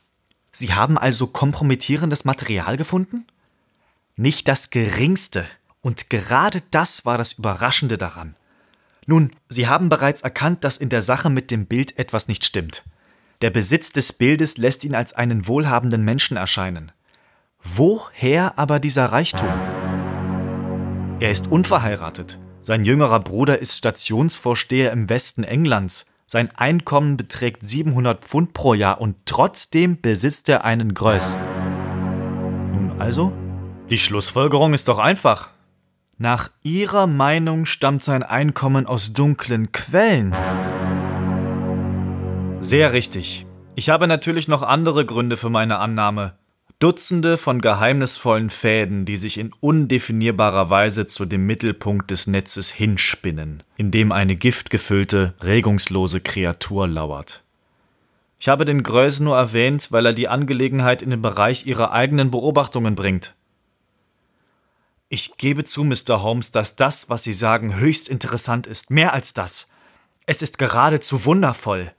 Sie 0.51 0.75
haben 0.75 0.99
also 0.99 1.29
kompromittierendes 1.29 2.25
Material 2.25 2.77
gefunden? 2.77 3.29
Nicht 4.19 4.49
das 4.49 4.71
geringste. 4.71 5.47
Und 5.81 6.11
gerade 6.11 6.61
das 6.73 7.07
war 7.07 7.19
das 7.19 7.35
Überraschende 7.35 7.97
daran. 7.97 8.35
Nun, 9.07 9.31
Sie 9.49 9.69
haben 9.69 9.89
bereits 9.89 10.23
erkannt, 10.23 10.65
dass 10.65 10.77
in 10.77 10.89
der 10.89 11.03
Sache 11.03 11.31
mit 11.31 11.53
dem 11.53 11.67
Bild 11.67 11.97
etwas 12.01 12.27
nicht 12.27 12.45
stimmt. 12.45 12.83
Der 13.43 13.51
Besitz 13.51 13.93
des 13.93 14.13
Bildes 14.13 14.59
lässt 14.59 14.83
ihn 14.83 14.97
als 14.97 15.13
einen 15.13 15.47
wohlhabenden 15.47 16.05
Menschen 16.05 16.37
erscheinen. 16.37 16.91
Woher 17.63 18.59
aber 18.59 18.81
dieser 18.81 19.07
Reichtum? 19.07 19.49
Er 21.21 21.31
ist 21.31 21.47
unverheiratet. 21.47 22.41
Sein 22.63 22.85
jüngerer 22.85 23.21
Bruder 23.21 23.61
ist 23.61 23.77
Stationsvorsteher 23.77 24.91
im 24.91 25.09
Westen 25.09 25.45
Englands. 25.45 26.07
Sein 26.27 26.49
Einkommen 26.57 27.17
beträgt 27.17 27.65
700 27.65 28.25
Pfund 28.25 28.53
pro 28.53 28.75
Jahr 28.75 29.01
und 29.01 29.15
trotzdem 29.27 30.01
besitzt 30.01 30.49
er 30.49 30.65
einen 30.65 30.93
Größ. 30.93 31.37
Nun 32.73 32.97
also? 32.99 33.33
Die 33.91 33.99
Schlussfolgerung 33.99 34.75
ist 34.75 34.89
doch 34.89 34.99
einfach. 34.99 35.49
Nach 36.19 36.51
Ihrer 36.63 37.07
Meinung 37.07 37.65
stammt 37.65 38.03
sein 38.03 38.23
Einkommen 38.23 38.85
aus 38.85 39.15
dunklen 39.15 39.73
Quellen. 39.73 40.35
Sehr 42.61 42.93
richtig. 42.93 43.47
Ich 43.77 43.89
habe 43.89 44.07
natürlich 44.07 44.47
noch 44.47 44.63
andere 44.63 45.07
Gründe 45.07 45.39
für 45.39 45.49
meine 45.49 45.79
Annahme. 45.79 46.35
Dutzende 46.81 47.39
von 47.39 47.63
geheimnisvollen 47.63 48.51
Fäden, 48.51 49.07
die 49.07 49.17
sich 49.17 49.39
in 49.39 49.53
undefinierbarer 49.59 50.69
Weise 50.69 51.07
zu 51.07 51.25
dem 51.25 51.47
Mittelpunkt 51.47 52.11
des 52.11 52.27
Netzes 52.27 52.71
hinspinnen, 52.71 53.63
in 53.77 53.91
dem 53.91 54.13
eine 54.13 54.37
giftgefüllte, 54.37 55.35
regungslose 55.41 56.21
Kreatur 56.21 56.87
lauert. 56.87 57.43
Ich 58.39 58.49
habe 58.49 58.65
den 58.65 58.83
Größ 58.83 59.21
nur 59.21 59.37
erwähnt, 59.37 59.89
weil 59.91 60.07
er 60.07 60.13
die 60.13 60.29
Angelegenheit 60.29 61.01
in 61.01 61.11
den 61.11 61.23
Bereich 61.23 61.67
ihrer 61.67 61.93
eigenen 61.93 62.31
Beobachtungen 62.31 62.95
bringt. 62.95 63.35
Ich 65.11 65.39
gebe 65.39 65.65
zu, 65.65 65.85
Mr. 65.85 66.23
Holmes, 66.23 66.51
dass 66.51 66.77
das, 66.77 67.09
was 67.09 67.23
Sie 67.23 67.33
sagen, 67.33 67.77
höchst 67.77 68.09
interessant 68.09 68.67
ist. 68.67 68.91
Mehr 68.91 69.15
als 69.15 69.33
das. 69.33 69.69
Es 70.27 70.43
ist 70.43 70.59
geradezu 70.59 71.25
wundervoll. 71.25 71.93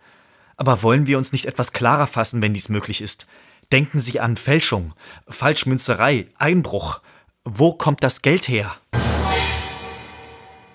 Aber 0.58 0.84
wollen 0.84 1.08
wir 1.08 1.18
uns 1.18 1.32
nicht 1.32 1.46
etwas 1.46 1.74
klarer 1.74 2.06
fassen, 2.06 2.44
wenn 2.44 2.54
dies 2.54 2.70
möglich 2.70 3.02
ist? 3.02 3.26
Denken 3.72 3.98
Sie 3.98 4.20
an 4.20 4.38
Fälschung, 4.38 4.94
Falschmünzerei, 5.28 6.28
Einbruch. 6.38 7.02
Wo 7.44 7.74
kommt 7.74 8.04
das 8.04 8.22
Geld 8.22 8.48
her? 8.48 8.76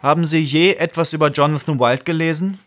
Haben 0.02 0.26
Sie 0.26 0.40
je 0.40 0.74
etwas 0.74 1.12
über 1.12 1.30
Jonathan 1.30 1.78
Wild 1.78 2.04
gelesen? 2.04 2.58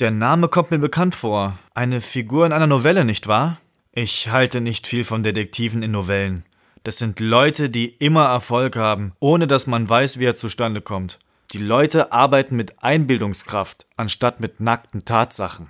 Der 0.00 0.10
Name 0.10 0.48
kommt 0.48 0.72
mir 0.72 0.78
bekannt 0.78 1.14
vor. 1.14 1.56
Eine 1.74 2.00
Figur 2.00 2.44
in 2.44 2.52
einer 2.52 2.66
Novelle, 2.66 3.04
nicht 3.04 3.28
wahr? 3.28 3.60
Ich 3.92 4.30
halte 4.30 4.60
nicht 4.60 4.88
viel 4.88 5.04
von 5.04 5.22
Detektiven 5.22 5.84
in 5.84 5.92
Novellen. 5.92 6.44
Das 6.82 6.96
sind 6.96 7.20
Leute, 7.20 7.68
die 7.68 7.88
immer 7.98 8.24
Erfolg 8.26 8.76
haben, 8.76 9.12
ohne 9.20 9.46
dass 9.46 9.66
man 9.66 9.88
weiß, 9.88 10.18
wie 10.18 10.24
er 10.24 10.34
zustande 10.34 10.80
kommt. 10.80 11.18
Die 11.52 11.58
Leute 11.58 12.12
arbeiten 12.12 12.56
mit 12.56 12.82
Einbildungskraft, 12.82 13.86
anstatt 13.96 14.40
mit 14.40 14.60
nackten 14.60 15.04
Tatsachen. 15.04 15.68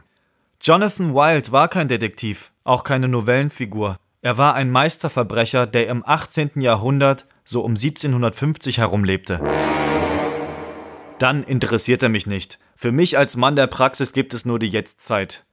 Jonathan 0.63 1.15
Wild 1.15 1.53
war 1.53 1.69
kein 1.69 1.89
Detektiv, 1.89 2.53
auch 2.65 2.85
keine 2.85 3.09
Novellenfigur. 3.09 3.97
Er 4.23 4.39
war 4.39 4.55
ein 4.55 4.71
Meisterverbrecher, 4.71 5.67
der 5.67 5.89
im 5.89 6.05
18. 6.07 6.61
Jahrhundert 6.61 7.27
so 7.45 7.63
um 7.63 7.73
1750 7.73 8.79
herumlebte. 8.79 9.41
Dann 11.19 11.43
interessiert 11.43 12.03
er 12.03 12.09
mich 12.09 12.27
nicht. 12.27 12.59
Für 12.77 12.93
mich 12.93 13.19
als 13.19 13.37
Mann 13.37 13.57
der 13.57 13.67
Praxis 13.67 14.13
gibt 14.13 14.33
es 14.33 14.45
nur 14.45 14.59
die 14.59 14.69
Jetztzeit. 14.69 15.45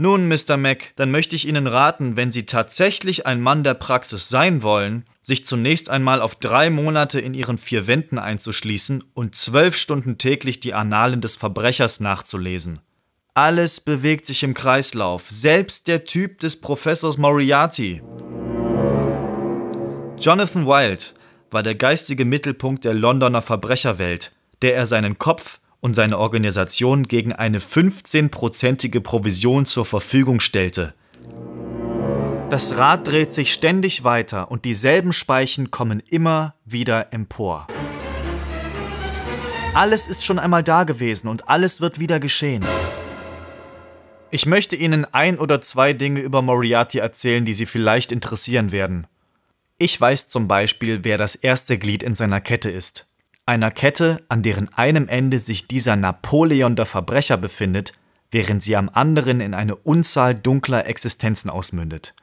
Nun, 0.00 0.28
Mr. 0.28 0.56
Mac, 0.56 0.92
dann 0.94 1.10
möchte 1.10 1.34
ich 1.34 1.48
Ihnen 1.48 1.66
raten, 1.66 2.16
wenn 2.16 2.30
Sie 2.30 2.46
tatsächlich 2.46 3.26
ein 3.26 3.40
Mann 3.40 3.64
der 3.64 3.74
Praxis 3.74 4.28
sein 4.28 4.62
wollen, 4.62 5.04
sich 5.22 5.44
zunächst 5.44 5.90
einmal 5.90 6.22
auf 6.22 6.36
drei 6.36 6.70
Monate 6.70 7.18
in 7.18 7.34
Ihren 7.34 7.58
vier 7.58 7.88
Wänden 7.88 8.16
einzuschließen 8.16 9.02
und 9.12 9.34
zwölf 9.34 9.76
Stunden 9.76 10.16
täglich 10.16 10.60
die 10.60 10.72
Annalen 10.72 11.20
des 11.20 11.34
Verbrechers 11.34 11.98
nachzulesen. 11.98 12.78
Alles 13.34 13.80
bewegt 13.80 14.24
sich 14.24 14.44
im 14.44 14.54
Kreislauf, 14.54 15.24
selbst 15.30 15.88
der 15.88 16.04
Typ 16.04 16.38
des 16.38 16.60
Professors 16.60 17.18
Moriarty. 17.18 18.00
Jonathan 20.20 20.64
Wild 20.64 21.12
war 21.50 21.64
der 21.64 21.74
geistige 21.74 22.24
Mittelpunkt 22.24 22.84
der 22.84 22.94
Londoner 22.94 23.42
Verbrecherwelt, 23.42 24.30
der 24.62 24.76
er 24.76 24.86
seinen 24.86 25.18
Kopf 25.18 25.58
und 25.80 25.94
seine 25.94 26.18
Organisation 26.18 27.04
gegen 27.04 27.32
eine 27.32 27.60
15-prozentige 27.60 29.00
Provision 29.00 29.66
zur 29.66 29.84
Verfügung 29.84 30.40
stellte. 30.40 30.94
Das 32.50 32.78
Rad 32.78 33.06
dreht 33.06 33.32
sich 33.32 33.52
ständig 33.52 34.04
weiter 34.04 34.50
und 34.50 34.64
dieselben 34.64 35.12
Speichen 35.12 35.70
kommen 35.70 36.02
immer 36.08 36.54
wieder 36.64 37.12
empor. 37.12 37.66
Alles 39.74 40.06
ist 40.06 40.24
schon 40.24 40.38
einmal 40.38 40.64
da 40.64 40.84
gewesen 40.84 41.28
und 41.28 41.48
alles 41.48 41.80
wird 41.80 42.00
wieder 42.00 42.18
geschehen. 42.20 42.64
Ich 44.30 44.46
möchte 44.46 44.76
Ihnen 44.76 45.06
ein 45.12 45.38
oder 45.38 45.60
zwei 45.60 45.92
Dinge 45.92 46.20
über 46.20 46.42
Moriarty 46.42 46.98
erzählen, 46.98 47.44
die 47.44 47.52
Sie 47.52 47.66
vielleicht 47.66 48.12
interessieren 48.12 48.72
werden. 48.72 49.06
Ich 49.78 49.98
weiß 50.00 50.28
zum 50.28 50.48
Beispiel, 50.48 51.04
wer 51.04 51.18
das 51.18 51.34
erste 51.34 51.78
Glied 51.78 52.02
in 52.02 52.14
seiner 52.14 52.40
Kette 52.40 52.70
ist 52.70 53.06
einer 53.48 53.70
Kette, 53.70 54.22
an 54.28 54.42
deren 54.42 54.72
einem 54.74 55.08
Ende 55.08 55.38
sich 55.38 55.66
dieser 55.66 55.96
Napoleon 55.96 56.76
der 56.76 56.84
Verbrecher 56.84 57.38
befindet, 57.38 57.94
während 58.30 58.62
sie 58.62 58.76
am 58.76 58.90
anderen 58.92 59.40
in 59.40 59.54
eine 59.54 59.74
Unzahl 59.74 60.34
dunkler 60.34 60.86
Existenzen 60.86 61.50
ausmündet. 61.50 62.14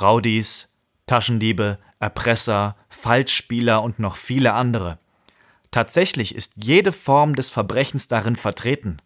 Rowdies, 0.00 0.78
Taschendiebe, 1.08 1.74
Erpresser, 1.98 2.76
Falschspieler 2.88 3.82
und 3.82 3.98
noch 3.98 4.14
viele 4.14 4.54
andere. 4.54 4.98
Tatsächlich 5.72 6.36
ist 6.36 6.52
jede 6.56 6.92
Form 6.92 7.34
des 7.34 7.50
Verbrechens 7.50 8.06
darin 8.06 8.36
vertreten. 8.36 8.98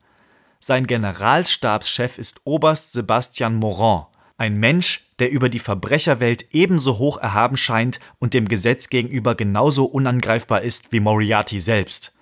Sein 0.60 0.86
Generalstabschef 0.86 2.18
ist 2.18 2.42
Oberst 2.44 2.92
Sebastian 2.92 3.54
Morand, 3.54 4.08
ein 4.36 4.56
Mensch, 4.56 5.10
der 5.20 5.30
über 5.30 5.48
die 5.48 5.60
Verbrecherwelt 5.60 6.48
ebenso 6.52 6.98
hoch 6.98 7.18
erhaben 7.18 7.56
scheint 7.56 8.00
und 8.18 8.34
dem 8.34 8.48
Gesetz 8.48 8.88
gegenüber 8.88 9.34
genauso 9.34 9.84
unangreifbar 9.84 10.62
ist 10.62 10.90
wie 10.92 11.00
Moriarty 11.00 11.60
selbst. 11.60 12.12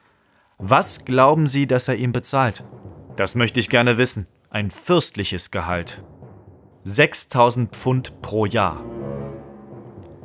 Was 0.58 1.04
glauben 1.04 1.46
Sie, 1.46 1.66
dass 1.66 1.88
er 1.88 1.96
ihm 1.96 2.12
bezahlt? 2.12 2.64
Das 3.16 3.34
möchte 3.34 3.60
ich 3.60 3.68
gerne 3.68 3.98
wissen. 3.98 4.26
Ein 4.50 4.70
fürstliches 4.70 5.50
Gehalt. 5.50 6.02
6000 6.84 7.74
Pfund 7.74 8.20
pro 8.22 8.44
Jahr. 8.44 8.84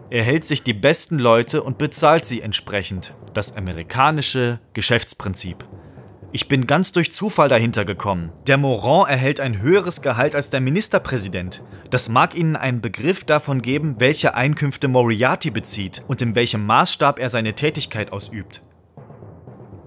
Er 0.09 0.23
hält 0.23 0.45
sich 0.45 0.63
die 0.63 0.73
besten 0.73 1.19
Leute 1.19 1.63
und 1.63 1.77
bezahlt 1.77 2.25
sie 2.25 2.41
entsprechend. 2.41 3.13
Das 3.33 3.55
amerikanische 3.55 4.59
Geschäftsprinzip. 4.73 5.65
Ich 6.33 6.49
bin 6.49 6.67
ganz 6.67 6.91
durch 6.91 7.13
Zufall 7.13 7.47
dahinter 7.47 7.85
gekommen. 7.85 8.31
Der 8.47 8.57
Morand 8.57 9.09
erhält 9.09 9.39
ein 9.39 9.61
höheres 9.61 10.01
Gehalt 10.01 10.35
als 10.35 10.49
der 10.49 10.59
Ministerpräsident. 10.59 11.63
Das 11.89 12.09
mag 12.09 12.35
Ihnen 12.35 12.57
einen 12.57 12.81
Begriff 12.81 13.23
davon 13.23 13.61
geben, 13.61 13.95
welche 13.99 14.35
Einkünfte 14.35 14.89
Moriarty 14.89 15.51
bezieht 15.51 16.03
und 16.07 16.21
in 16.21 16.35
welchem 16.35 16.65
Maßstab 16.65 17.19
er 17.19 17.29
seine 17.29 17.53
Tätigkeit 17.53 18.11
ausübt. 18.11 18.61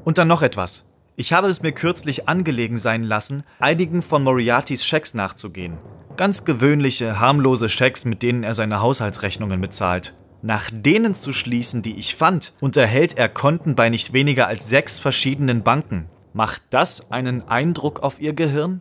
Und 0.04 0.16
dann 0.16 0.28
noch 0.28 0.40
etwas. 0.40 0.87
Ich 1.16 1.35
habe 1.35 1.49
es 1.49 1.61
mir 1.61 1.73
kürzlich 1.73 2.26
angelegen 2.26 2.78
sein 2.78 3.02
lassen, 3.02 3.42
einigen 3.59 4.00
von 4.00 4.25
Moriartys 4.25 4.87
Schecks 4.87 5.12
nachzugehen. 5.12 5.76
Ganz 6.16 6.47
gewöhnliche, 6.47 7.20
harmlose 7.20 7.68
Schecks, 7.68 8.06
mit 8.06 8.23
denen 8.23 8.44
er 8.44 8.54
seine 8.54 8.80
Haushaltsrechnungen 8.80 9.61
bezahlt. 9.61 10.14
Nach 10.40 10.70
denen 10.73 11.14
zu 11.14 11.35
schließen, 11.35 11.82
die 11.82 11.97
ich 11.97 12.16
fand, 12.16 12.54
unterhält 12.61 13.18
er 13.18 13.28
Konten 13.28 13.75
bei 13.75 13.90
nicht 13.90 14.14
weniger 14.14 14.47
als 14.47 14.70
sechs 14.70 14.99
verschiedenen 14.99 15.62
Banken. 15.62 16.09
Macht 16.32 16.62
das 16.70 17.10
einen 17.10 17.49
Eindruck 17.49 18.00
auf 18.00 18.20
Ihr 18.20 18.32
Gehirn? 18.32 18.80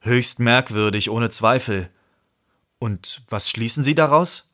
Höchst 0.00 0.38
merkwürdig, 0.38 1.08
ohne 1.08 1.30
Zweifel. 1.30 1.88
Und 2.78 3.22
was 3.28 3.48
schließen 3.48 3.82
Sie 3.82 3.94
daraus? 3.94 4.52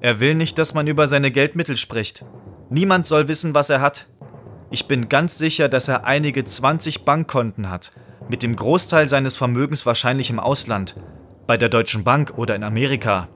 Er 0.00 0.18
will 0.18 0.34
nicht, 0.34 0.58
dass 0.58 0.74
man 0.74 0.88
über 0.88 1.06
seine 1.06 1.30
Geldmittel 1.30 1.76
spricht. 1.76 2.24
Niemand 2.70 3.06
soll 3.06 3.28
wissen, 3.28 3.54
was 3.54 3.70
er 3.70 3.80
hat. 3.80 4.06
Ich 4.70 4.86
bin 4.86 5.08
ganz 5.08 5.38
sicher, 5.38 5.68
dass 5.68 5.86
er 5.86 6.04
einige 6.04 6.44
20 6.44 7.04
Bankkonten 7.04 7.70
hat, 7.70 7.92
mit 8.28 8.42
dem 8.42 8.56
Großteil 8.56 9.08
seines 9.08 9.36
Vermögens 9.36 9.86
wahrscheinlich 9.86 10.30
im 10.30 10.40
Ausland, 10.40 10.96
bei 11.46 11.56
der 11.56 11.68
Deutschen 11.68 12.02
Bank 12.02 12.34
oder 12.36 12.56
in 12.56 12.64
Amerika. 12.64 13.28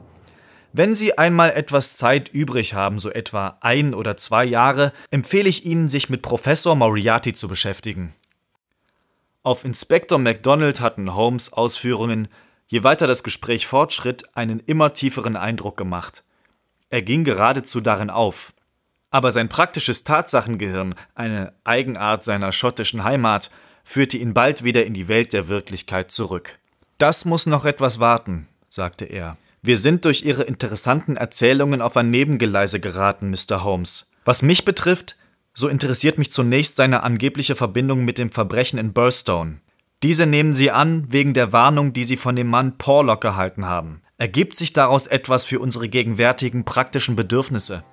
Wenn 0.73 0.97
Sie 0.97 1.19
einmal 1.19 1.53
etwas 1.53 1.97
Zeit 1.97 2.29
übrig 2.31 2.75
haben, 2.75 2.99
so 2.99 3.11
etwa 3.11 3.59
ein 3.61 3.95
oder 3.95 4.17
zwei 4.17 4.45
Jahre, 4.45 4.93
empfehle 5.13 5.49
ich 5.49 5.65
Ihnen, 5.65 5.89
sich 5.89 6.09
mit 6.11 6.23
Professor 6.23 6.75
Moriarty 6.75 7.33
zu 7.33 7.47
beschäftigen. 7.47 8.13
Auf 9.45 9.67
Inspektor 9.67 10.19
MacDonald 10.19 10.81
hatten 10.81 11.15
Holmes 11.15 11.53
Ausführungen, 11.53 12.29
je 12.67 12.83
weiter 12.83 13.07
das 13.07 13.23
Gespräch 13.23 13.67
fortschritt, 13.67 14.25
einen 14.35 14.59
immer 14.59 14.95
tieferen 14.95 15.37
Eindruck 15.37 15.77
gemacht. 15.77 16.25
Er 16.89 17.03
ging 17.03 17.25
geradezu 17.25 17.83
darin 17.83 18.09
auf. 18.09 18.55
Aber 19.11 19.31
sein 19.31 19.51
praktisches 19.51 20.03
Tatsachengehirn, 20.03 20.95
eine 21.15 21.53
Eigenart 21.63 22.25
seiner 22.25 22.53
schottischen 22.53 23.05
Heimat, 23.05 23.51
führte 23.85 24.17
ihn 24.17 24.33
bald 24.33 24.65
wieder 24.65 24.87
in 24.87 24.95
die 24.95 25.09
Welt 25.09 25.35
der 25.35 25.49
Wirklichkeit 25.49 26.11
zurück. 26.11 26.59
Das 26.97 27.27
muss 27.27 27.45
noch 27.45 27.67
etwas 27.67 28.01
warten, 28.01 28.49
sagte 28.71 29.05
er. 29.05 29.37
Wir 29.61 29.77
sind 29.77 30.07
durch 30.07 30.23
Ihre 30.23 30.45
interessanten 30.45 31.19
Erzählungen 31.19 31.83
auf 31.83 31.99
ein 31.99 32.09
Nebengeleise 32.09 32.81
geraten, 32.81 33.29
Mr. 33.29 33.63
Holmes. 33.63 34.11
Was 34.25 34.41
mich 34.41 34.65
betrifft, 34.65 35.17
so 35.55 35.69
interessiert 35.69 36.19
mich 36.19 36.33
zunächst 36.33 36.77
seine 36.77 37.05
angebliche 37.05 37.55
Verbindung 37.55 38.05
mit 38.05 38.19
dem 38.19 38.29
Verbrechen 38.29 38.79
in 38.79 38.93
Burstone. 38.93 39.61
Diese 40.03 40.27
nehmen 40.27 40.55
Sie 40.55 40.71
an 40.71 41.07
wegen 41.09 41.33
der 41.33 41.53
Warnung, 41.53 41.93
die 41.93 42.05
Sie 42.05 42.17
von 42.17 42.37
dem 42.37 42.49
Mann 42.49 42.77
Porlock 42.77 43.25
erhalten 43.25 43.65
haben. 43.65 44.03
Ergibt 44.19 44.57
sich 44.57 44.73
daraus 44.73 45.07
etwas 45.07 45.45
für 45.45 45.61
unsere 45.61 45.89
gegenwärtigen 45.89 46.65
praktischen 46.65 47.17
Bedürfnisse? 47.17 47.85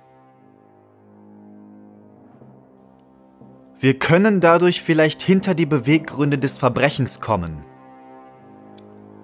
Wir 3.78 3.98
können 3.98 4.40
dadurch 4.40 4.82
vielleicht 4.82 5.22
hinter 5.22 5.54
die 5.54 5.66
Beweggründe 5.66 6.38
des 6.38 6.58
Verbrechens 6.58 7.20
kommen. 7.20 7.64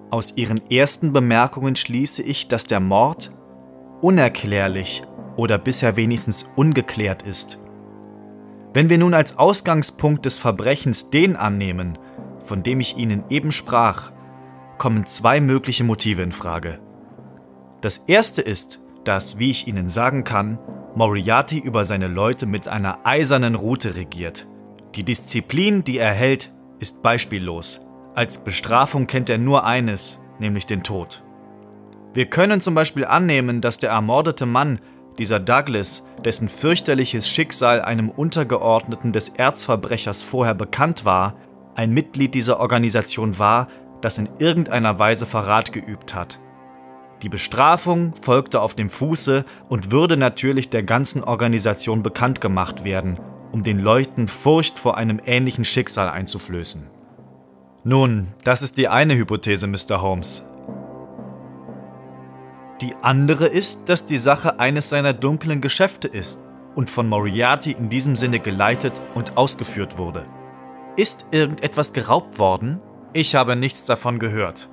Aus 0.09 0.33
Ihren 0.35 0.69
ersten 0.71 1.13
Bemerkungen 1.13 1.75
schließe 1.75 2.23
ich, 2.23 2.47
dass 2.47 2.65
der 2.65 2.79
Mord 2.79 3.31
unerklärlich 4.01 5.03
oder 5.37 5.57
bisher 5.57 5.95
wenigstens 5.95 6.49
ungeklärt 6.55 7.21
ist. 7.21 7.59
Wenn 8.73 8.89
wir 8.89 8.97
nun 8.97 9.13
als 9.13 9.37
Ausgangspunkt 9.37 10.25
des 10.25 10.37
Verbrechens 10.37 11.09
den 11.09 11.35
annehmen, 11.35 11.97
von 12.43 12.61
dem 12.61 12.79
ich 12.79 12.97
Ihnen 12.97 13.23
eben 13.29 13.51
sprach, 13.51 14.11
kommen 14.77 15.05
zwei 15.05 15.41
mögliche 15.41 15.83
Motive 15.83 16.21
in 16.21 16.31
Frage. 16.31 16.79
Das 17.81 17.97
erste 18.07 18.41
ist, 18.41 18.79
dass, 19.05 19.39
wie 19.39 19.49
ich 19.49 19.67
Ihnen 19.67 19.89
sagen 19.89 20.23
kann, 20.23 20.59
Moriarty 20.95 21.59
über 21.59 21.85
seine 21.85 22.07
Leute 22.07 22.45
mit 22.45 22.67
einer 22.67 22.99
eisernen 23.05 23.55
Rute 23.55 23.95
regiert. 23.95 24.47
Die 24.95 25.03
Disziplin, 25.03 25.83
die 25.83 25.97
er 25.97 26.13
hält, 26.13 26.51
ist 26.79 27.01
beispiellos. 27.01 27.81
Als 28.15 28.39
Bestrafung 28.39 29.07
kennt 29.07 29.29
er 29.29 29.37
nur 29.37 29.65
eines, 29.65 30.17
nämlich 30.39 30.65
den 30.65 30.83
Tod. 30.83 31.23
Wir 32.13 32.25
können 32.25 32.59
zum 32.59 32.75
Beispiel 32.75 33.05
annehmen, 33.05 33.61
dass 33.61 33.77
der 33.77 33.91
ermordete 33.91 34.45
Mann, 34.45 34.79
dieser 35.19 35.39
Douglas, 35.39 36.05
dessen 36.23 36.49
fürchterliches 36.49 37.29
Schicksal 37.29 37.81
einem 37.81 38.09
Untergeordneten 38.09 39.11
des 39.11 39.29
Erzverbrechers 39.29 40.23
vorher 40.23 40.55
bekannt 40.55 41.05
war, 41.05 41.35
ein 41.75 41.93
Mitglied 41.93 42.33
dieser 42.33 42.59
Organisation 42.59 43.37
war, 43.37 43.67
das 44.01 44.17
in 44.17 44.29
irgendeiner 44.39 44.97
Weise 44.97 45.25
Verrat 45.25 45.73
geübt 45.73 46.15
hat. 46.15 46.39
Die 47.21 47.29
Bestrafung 47.29 48.13
folgte 48.21 48.61
auf 48.61 48.75
dem 48.75 48.89
Fuße 48.89 49.43
und 49.67 49.91
würde 49.91 50.15
natürlich 50.15 50.69
der 50.69 50.83
ganzen 50.83 51.23
Organisation 51.23 52.01
bekannt 52.01 52.39
gemacht 52.39 52.85
werden, 52.85 53.19
um 53.51 53.61
den 53.61 53.79
Leuten 53.79 54.27
Furcht 54.27 54.79
vor 54.79 54.97
einem 54.97 55.19
ähnlichen 55.25 55.65
Schicksal 55.65 56.09
einzuflößen. 56.09 56.87
Nun, 57.83 58.27
das 58.43 58.61
ist 58.61 58.77
die 58.77 58.87
eine 58.87 59.15
Hypothese, 59.15 59.67
Mr. 59.67 60.01
Holmes. 60.01 60.48
Andere 63.01 63.45
ist, 63.47 63.87
dass 63.87 64.05
die 64.05 64.17
Sache 64.17 64.59
eines 64.59 64.89
seiner 64.89 65.13
dunklen 65.13 65.61
Geschäfte 65.61 66.09
ist 66.09 66.41
und 66.75 66.89
von 66.89 67.07
Moriarty 67.07 67.71
in 67.71 67.89
diesem 67.89 68.17
Sinne 68.17 68.39
geleitet 68.39 69.01
und 69.15 69.37
ausgeführt 69.37 69.97
wurde. 69.97 70.25
Ist 70.97 71.25
irgendetwas 71.31 71.93
geraubt 71.93 72.39
worden? 72.39 72.81
Ich 73.13 73.35
habe 73.35 73.55
nichts 73.55 73.85
davon 73.85 74.19
gehört. 74.19 74.67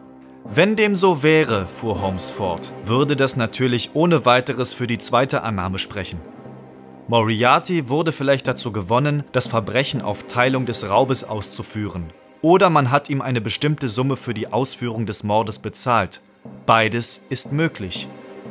Wenn 0.45 0.75
dem 0.75 0.97
so 0.97 1.23
wäre, 1.23 1.68
fuhr 1.68 2.00
Holmes 2.02 2.30
fort, 2.30 2.73
würde 2.85 3.14
das 3.14 3.37
natürlich 3.37 3.90
ohne 3.95 4.25
weiteres 4.25 4.75
für 4.75 4.88
die 4.88 4.99
zweite 4.99 5.45
Annahme 5.45 5.78
sprechen. 5.78 6.21
Moriarty 7.06 7.88
wurde 7.88 8.11
vielleicht 8.11 8.49
dazu 8.49 8.73
gewonnen, 8.73 9.23
das 9.30 9.47
Verbrechen 9.47 10.02
auf 10.02 10.25
Teilung 10.25 10.66
des 10.66 10.88
Raubes 10.90 11.23
auszuführen. 11.23 12.12
Oder 12.42 12.71
man 12.71 12.90
hat 12.90 13.09
ihm 13.09 13.23
eine 13.23 13.40
bestimmte 13.40 13.87
Summe 13.87 14.16
für 14.16 14.35
die 14.35 14.52
Ausführung 14.52 15.06
des 15.06 15.23
Mordes 15.23 15.61
bezahlt. 15.61 16.21
Beides 16.67 17.25
ist 17.29 17.53
möglich. 17.53 18.09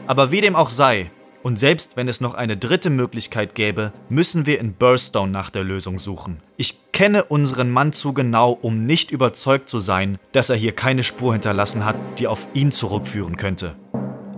Aber 0.07 0.31
wie 0.31 0.41
dem 0.41 0.55
auch 0.55 0.69
sei, 0.69 1.11
und 1.45 1.59
selbst 1.59 1.95
wenn 1.95 2.07
es 2.07 2.21
noch 2.21 2.33
eine 2.33 2.57
dritte 2.57 2.89
Möglichkeit 2.89 3.53
gäbe, 3.53 3.93
müssen 4.09 4.47
wir 4.47 4.59
in 4.59 4.73
Burstone 4.73 5.31
nach 5.31 5.51
der 5.51 5.63
Lösung 5.63 5.99
suchen. 5.99 6.41
Ich 6.57 6.91
kenne 6.91 7.23
unseren 7.23 7.69
Mann 7.69 7.93
zu 7.93 8.13
genau, 8.13 8.51
um 8.51 8.85
nicht 8.87 9.11
überzeugt 9.11 9.69
zu 9.69 9.77
sein, 9.77 10.17
dass 10.31 10.49
er 10.49 10.55
hier 10.55 10.71
keine 10.71 11.03
Spur 11.03 11.33
hinterlassen 11.33 11.85
hat, 11.85 11.97
die 12.17 12.25
auf 12.25 12.47
ihn 12.53 12.71
zurückführen 12.71 13.35
könnte. 13.35 13.75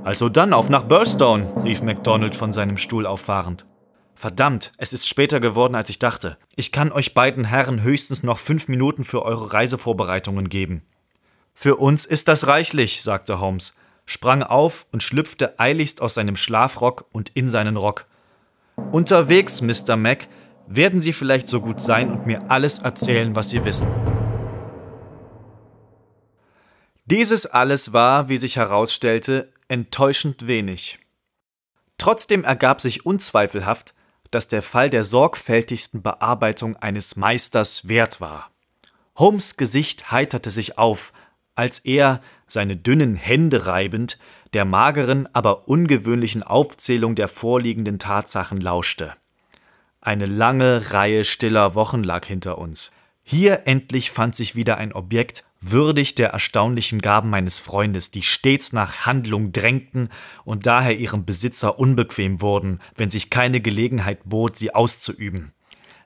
Also 0.04 0.28
dann 0.28 0.52
auf 0.52 0.70
nach 0.70 0.84
Burstone, 0.84 1.48
rief 1.64 1.82
MacDonald 1.82 2.36
von 2.36 2.52
seinem 2.52 2.76
Stuhl 2.76 3.06
auffahrend. 3.06 3.66
Verdammt, 4.16 4.74
es 4.78 4.92
ist 4.92 5.08
später 5.08 5.40
geworden, 5.40 5.76
als 5.76 5.90
ich 5.90 6.00
dachte. 6.00 6.38
Ich 6.56 6.72
kann 6.72 6.92
euch 6.92 7.14
beiden 7.14 7.46
Herren 7.46 7.84
höchstens 7.84 8.24
noch 8.24 8.40
fünf 8.40 8.68
Minuten 8.68 9.04
für 9.04 9.24
eure 9.24 9.54
Reisevorbereitungen 9.54 10.50
geben. 10.50 10.82
Für 11.60 11.78
uns 11.78 12.06
ist 12.06 12.28
das 12.28 12.46
reichlich, 12.46 13.02
sagte 13.02 13.40
Holmes 13.40 13.74
sprang 14.06 14.44
auf 14.44 14.86
und 14.92 15.02
schlüpfte 15.02 15.60
eiligst 15.60 16.02
aus 16.02 16.14
seinem 16.14 16.36
Schlafrock 16.38 17.06
und 17.12 17.30
in 17.30 17.48
seinen 17.50 17.78
Rock. 17.78 18.06
Unterwegs, 18.92 19.62
Mr. 19.62 19.96
Mac, 19.96 20.28
werden 20.68 21.02
Sie 21.02 21.14
vielleicht 21.14 21.48
so 21.48 21.60
gut 21.60 21.82
sein 21.82 22.12
und 22.12 22.28
mir 22.28 22.52
alles 22.52 22.78
erzählen, 22.78 23.36
was 23.36 23.50
Sie 23.50 23.66
wissen. 23.66 23.88
Dieses 27.06 27.48
alles 27.48 27.92
war, 27.92 28.30
wie 28.30 28.38
sich 28.38 28.58
herausstellte, 28.58 29.52
enttäuschend 29.68 30.46
wenig. 30.46 31.00
Trotzdem 31.98 32.44
ergab 32.44 32.82
sich 32.82 33.04
unzweifelhaft, 33.04 33.96
dass 34.30 34.48
der 34.48 34.62
Fall 34.62 34.92
der 34.92 35.04
sorgfältigsten 35.04 36.04
Bearbeitung 36.04 36.76
eines 36.78 37.16
Meisters 37.16 37.90
wert 37.90 38.22
war. 38.22 38.52
Holmes 39.18 39.58
Gesicht 39.58 40.12
heiterte 40.12 40.52
sich 40.52 40.78
auf, 40.78 41.12
als 41.58 41.80
er, 41.80 42.22
seine 42.46 42.78
dünnen 42.78 43.16
Hände 43.16 43.66
reibend, 43.66 44.18
der 44.54 44.64
mageren, 44.64 45.28
aber 45.34 45.68
ungewöhnlichen 45.68 46.44
Aufzählung 46.44 47.16
der 47.16 47.28
vorliegenden 47.28 48.00
Tatsachen 48.00 48.62
lauschte. 48.62 49.14
Eine 50.00 50.28
lange 50.28 50.94
Reihe 50.94 51.26
stiller 51.26 51.76
Wochen 51.76 52.04
lag 52.04 52.26
hinter 52.26 52.60
uns. 52.60 52.92
Hier 53.24 53.64
endlich 53.66 54.12
fand 54.12 54.36
sich 54.36 54.56
wieder 54.56 54.78
ein 54.78 54.94
Objekt, 54.94 55.44
würdig 55.60 56.16
der 56.16 56.30
erstaunlichen 56.30 57.02
Gaben 57.02 57.30
meines 57.32 57.60
Freundes, 57.60 58.12
die 58.12 58.22
stets 58.22 58.72
nach 58.72 59.08
Handlung 59.08 59.52
drängten 59.52 60.10
und 60.46 60.68
daher 60.68 60.98
ihrem 60.98 61.26
Besitzer 61.26 61.80
unbequem 61.80 62.40
wurden, 62.40 62.80
wenn 62.96 63.10
sich 63.10 63.32
keine 63.32 63.60
Gelegenheit 63.60 64.20
bot, 64.24 64.56
sie 64.56 64.74
auszuüben. 64.74 65.54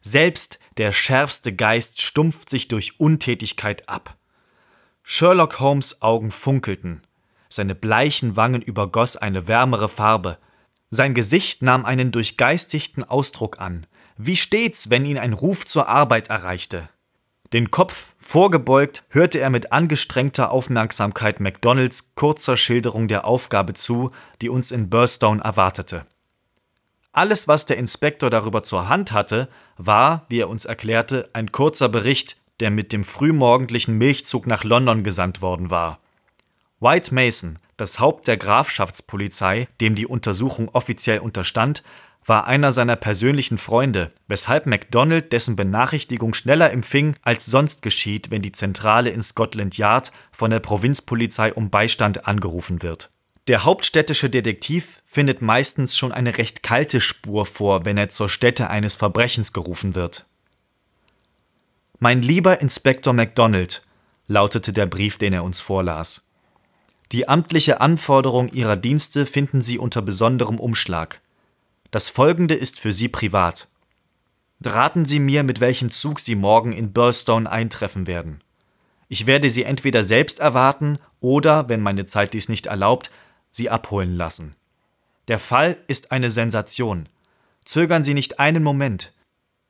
Selbst 0.02 0.60
der 0.78 0.94
schärfste 0.94 1.54
Geist 1.54 2.02
stumpft 2.02 2.50
sich 2.50 2.70
durch 2.70 3.00
Untätigkeit 3.00 3.88
ab. 3.88 4.18
Sherlock 5.04 5.60
Holmes 5.60 6.02
Augen 6.02 6.32
funkelten, 6.32 7.02
seine 7.50 7.76
bleichen 7.76 8.36
Wangen 8.36 8.62
übergoss 8.62 9.18
eine 9.18 9.48
wärmere 9.48 9.90
Farbe, 9.90 10.38
sein 10.90 11.14
Gesicht 11.14 11.62
nahm 11.62 11.86
einen 11.86 12.12
durchgeistigten 12.12 13.04
Ausdruck 13.04 13.62
an, 13.62 13.88
wie 14.18 14.36
stets, 14.36 14.90
wenn 14.90 15.06
ihn 15.06 15.18
ein 15.18 15.34
Ruf 15.34 15.66
zur 15.66 15.88
Arbeit 15.88 16.30
erreichte. 16.30 16.90
Den 17.54 17.72
Kopf 17.72 18.14
vorgebeugt 18.18 19.04
hörte 19.10 19.40
er 19.40 19.50
mit 19.50 19.74
angestrengter 19.74 20.52
Aufmerksamkeit 20.52 21.40
MacDonalds 21.40 22.16
kurzer 22.16 22.56
Schilderung 22.56 23.08
der 23.08 23.26
Aufgabe 23.26 23.74
zu, 23.74 24.10
die 24.42 24.50
uns 24.50 24.72
in 24.72 24.90
Burstone 24.90 25.42
erwartete. 25.42 26.06
Alles, 27.14 27.50
was 27.50 27.66
der 27.66 27.78
Inspektor 27.78 28.30
darüber 28.30 28.64
zur 28.64 28.88
Hand 28.88 29.12
hatte, 29.12 29.50
war, 29.78 30.26
wie 30.30 30.40
er 30.40 30.50
uns 30.50 30.64
erklärte, 30.64 31.30
ein 31.34 31.52
kurzer 31.52 31.90
Bericht, 31.90 32.38
der 32.62 32.72
mit 32.72 32.94
dem 32.94 33.04
frühmorgendlichen 33.04 33.98
Milchzug 33.98 34.48
nach 34.48 34.64
London 34.64 35.04
gesandt 35.04 35.42
worden 35.42 35.70
war. 35.70 36.00
White 36.80 37.14
Mason, 37.14 37.60
das 37.76 38.00
Haupt 38.00 38.28
der 38.28 38.38
Grafschaftspolizei, 38.38 39.68
dem 39.82 39.96
die 39.96 40.08
Untersuchung 40.08 40.70
offiziell 40.70 41.20
unterstand, 41.20 41.84
war 42.26 42.46
einer 42.46 42.72
seiner 42.72 42.96
persönlichen 42.96 43.58
Freunde, 43.58 44.12
weshalb 44.28 44.68
MacDonald 44.68 45.34
dessen 45.34 45.56
Benachrichtigung 45.56 46.34
schneller 46.34 46.72
empfing, 46.72 47.16
als 47.24 47.46
sonst 47.46 47.82
geschieht, 47.82 48.30
wenn 48.30 48.42
die 48.42 48.52
Zentrale 48.52 49.10
in 49.10 49.22
Scotland 49.22 49.78
Yard 49.78 50.12
von 50.32 50.52
der 50.52 50.60
Provinzpolizei 50.60 51.54
um 51.54 51.70
Beistand 51.70 52.28
angerufen 52.28 52.84
wird. 52.84 53.10
Der 53.48 53.66
hauptstädtische 53.66 54.30
Detektiv 54.30 55.02
findet 55.06 55.42
meistens 55.42 55.98
schon 55.98 56.12
eine 56.12 56.38
recht 56.38 56.62
kalte 56.62 57.02
Spur 57.02 57.48
vor, 57.48 57.86
wenn 57.86 57.98
er 57.98 58.10
zur 58.10 58.30
Stätte 58.30 58.70
eines 58.70 58.94
Verbrechens 58.94 59.52
gerufen 59.52 59.96
wird. 59.96 60.26
Mein 62.04 62.24
lieber 62.24 62.62
Inspektor 62.62 63.14
MacDonald, 63.14 63.84
lautete 64.28 64.74
der 64.74 64.88
Brief, 64.88 65.20
den 65.20 65.34
er 65.34 65.44
uns 65.44 65.62
vorlas. 65.62 66.26
Die 67.12 67.30
amtliche 67.30 67.80
Anforderung 67.80 68.50
Ihrer 68.50 68.76
Dienste 68.76 69.28
finden 69.28 69.62
Sie 69.62 69.78
unter 69.78 70.02
besonderem 70.02 70.60
Umschlag. 70.60 71.22
Das 71.92 72.10
folgende 72.10 72.56
ist 72.56 72.80
für 72.80 72.92
Sie 72.92 73.08
privat. 73.08 73.68
Raten 74.66 75.06
Sie 75.06 75.20
mir, 75.20 75.44
mit 75.44 75.60
welchem 75.60 75.92
Zug 75.92 76.20
Sie 76.20 76.34
morgen 76.34 76.74
in 76.74 76.92
Burstone 76.92 77.48
eintreffen 77.48 78.08
werden. 78.08 78.42
Ich 79.08 79.28
werde 79.28 79.52
Sie 79.52 79.62
entweder 79.62 80.04
selbst 80.04 80.40
erwarten 80.40 80.98
oder, 81.20 81.70
wenn 81.70 81.82
meine 81.82 82.08
Zeit 82.08 82.34
dies 82.34 82.50
nicht 82.50 82.66
erlaubt, 82.66 83.12
Sie 83.52 83.70
abholen 83.70 84.16
lassen. 84.16 84.56
Der 85.28 85.38
Fall 85.38 85.78
ist 85.86 86.12
eine 86.12 86.32
Sensation. 86.32 87.08
Zögern 87.64 88.04
Sie 88.04 88.16
nicht 88.16 88.40
einen 88.40 88.64
Moment. 88.64 89.14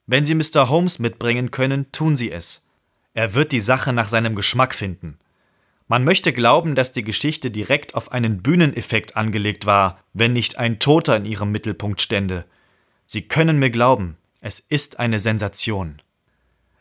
Wenn 0.08 0.26
Sie 0.26 0.36
Mr. 0.36 0.70
Holmes 0.70 1.00
mitbringen 1.00 1.52
können, 1.52 1.92
tun 1.92 2.16
Sie 2.16 2.32
es. 2.32 2.68
Er 3.14 3.34
wird 3.34 3.52
die 3.52 3.60
Sache 3.60 3.94
nach 3.94 4.08
seinem 4.08 4.36
Geschmack 4.36 4.74
finden. 4.74 5.18
Man 5.88 6.04
möchte 6.04 6.32
glauben, 6.32 6.76
dass 6.76 6.94
die 6.94 7.04
Geschichte 7.04 7.52
direkt 7.52 7.96
auf 7.96 8.12
einen 8.12 8.42
Bühneneffekt 8.42 9.18
angelegt 9.18 9.66
war, 9.66 10.00
wenn 10.14 10.32
nicht 10.32 10.58
ein 10.58 10.80
Toter 10.80 11.18
in 11.18 11.26
ihrem 11.26 11.52
Mittelpunkt 11.52 12.02
stände. 12.02 12.46
Sie 13.06 13.24
können 13.28 13.60
mir 13.60 13.72
glauben, 13.72 14.16
es 14.40 14.60
ist 14.60 15.00
eine 15.00 15.20
Sensation. 15.20 16.02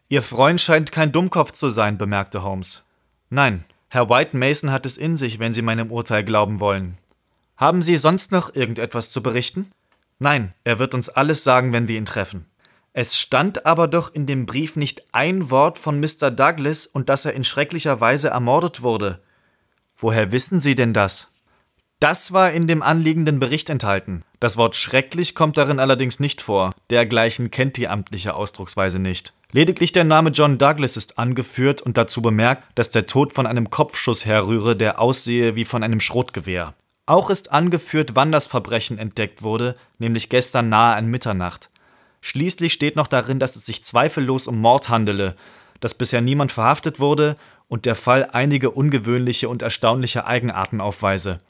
Ihr 0.08 0.22
Freund 0.22 0.60
scheint 0.60 0.92
kein 0.92 1.12
Dummkopf 1.12 1.52
zu 1.52 1.70
sein, 1.70 1.98
bemerkte 1.98 2.42
Holmes. 2.42 2.86
Nein, 3.30 3.64
Herr 3.88 4.08
White 4.08 4.36
Mason 4.36 4.70
hat 4.70 4.86
es 4.86 4.96
in 4.96 5.16
sich, 5.16 5.40
wenn 5.40 5.52
Sie 5.52 5.62
meinem 5.62 5.90
Urteil 5.90 6.22
glauben 6.22 6.60
wollen. 6.60 6.96
Haben 7.56 7.82
Sie 7.82 7.96
sonst 7.96 8.30
noch 8.30 8.54
irgendetwas 8.54 9.10
zu 9.10 9.22
berichten? 9.22 9.72
Nein, 10.20 10.54
er 10.62 10.78
wird 10.78 10.94
uns 10.94 11.08
alles 11.08 11.42
sagen, 11.42 11.72
wenn 11.72 11.88
wir 11.88 11.98
ihn 11.98 12.04
treffen. 12.04 12.46
Es 12.92 13.16
stand 13.16 13.66
aber 13.66 13.86
doch 13.86 14.12
in 14.12 14.26
dem 14.26 14.46
Brief 14.46 14.74
nicht 14.74 15.02
ein 15.12 15.50
Wort 15.50 15.78
von 15.78 16.00
Mr. 16.00 16.30
Douglas 16.30 16.86
und 16.86 17.08
dass 17.08 17.24
er 17.24 17.34
in 17.34 17.44
schrecklicher 17.44 18.00
Weise 18.00 18.28
ermordet 18.28 18.82
wurde. 18.82 19.20
Woher 19.96 20.32
wissen 20.32 20.58
Sie 20.58 20.74
denn 20.74 20.92
das? 20.92 21.30
Das 22.00 22.32
war 22.32 22.50
in 22.50 22.66
dem 22.66 22.82
anliegenden 22.82 23.38
Bericht 23.38 23.68
enthalten. 23.68 24.24
Das 24.40 24.56
Wort 24.56 24.74
schrecklich 24.74 25.34
kommt 25.34 25.58
darin 25.58 25.78
allerdings 25.78 26.18
nicht 26.18 26.40
vor. 26.40 26.70
Dergleichen 26.88 27.50
kennt 27.50 27.76
die 27.76 27.88
amtliche 27.88 28.34
Ausdrucksweise 28.34 28.98
nicht. 28.98 29.34
Lediglich 29.52 29.92
der 29.92 30.04
Name 30.04 30.30
John 30.30 30.56
Douglas 30.56 30.96
ist 30.96 31.18
angeführt 31.18 31.82
und 31.82 31.96
dazu 31.96 32.22
bemerkt, 32.22 32.64
dass 32.74 32.90
der 32.90 33.06
Tod 33.06 33.34
von 33.34 33.46
einem 33.46 33.68
Kopfschuss 33.68 34.24
herrühre, 34.24 34.76
der 34.76 34.98
aussehe 34.98 35.56
wie 35.56 35.66
von 35.66 35.82
einem 35.82 36.00
Schrotgewehr. 36.00 36.74
Auch 37.04 37.28
ist 37.28 37.52
angeführt, 37.52 38.12
wann 38.14 38.32
das 38.32 38.46
Verbrechen 38.46 38.96
entdeckt 38.96 39.42
wurde, 39.42 39.76
nämlich 39.98 40.28
gestern 40.30 40.70
nahe 40.70 40.94
an 40.94 41.06
Mitternacht. 41.06 41.68
Schließlich 42.20 42.72
steht 42.72 42.96
noch 42.96 43.06
darin, 43.06 43.38
dass 43.38 43.56
es 43.56 43.66
sich 43.66 43.82
zweifellos 43.82 44.46
um 44.46 44.60
Mord 44.60 44.88
handele, 44.88 45.36
dass 45.80 45.94
bisher 45.94 46.20
niemand 46.20 46.52
verhaftet 46.52 47.00
wurde 47.00 47.36
und 47.68 47.86
der 47.86 47.94
Fall 47.94 48.28
einige 48.32 48.70
ungewöhnliche 48.70 49.48
und 49.48 49.62
erstaunliche 49.62 50.26
Eigenarten 50.26 50.80
aufweise. 50.80 51.40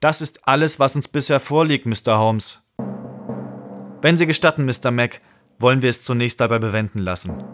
Das 0.00 0.22
ist 0.22 0.48
alles, 0.48 0.78
was 0.78 0.96
uns 0.96 1.08
bisher 1.08 1.40
vorliegt, 1.40 1.84
Mr. 1.84 2.18
Holmes. 2.18 2.70
Wenn 4.00 4.16
Sie 4.16 4.26
gestatten, 4.26 4.64
Mr. 4.64 4.90
Mac, 4.90 5.20
wollen 5.58 5.82
wir 5.82 5.90
es 5.90 6.02
zunächst 6.02 6.40
dabei 6.40 6.58
bewenden 6.58 7.00
lassen. 7.00 7.44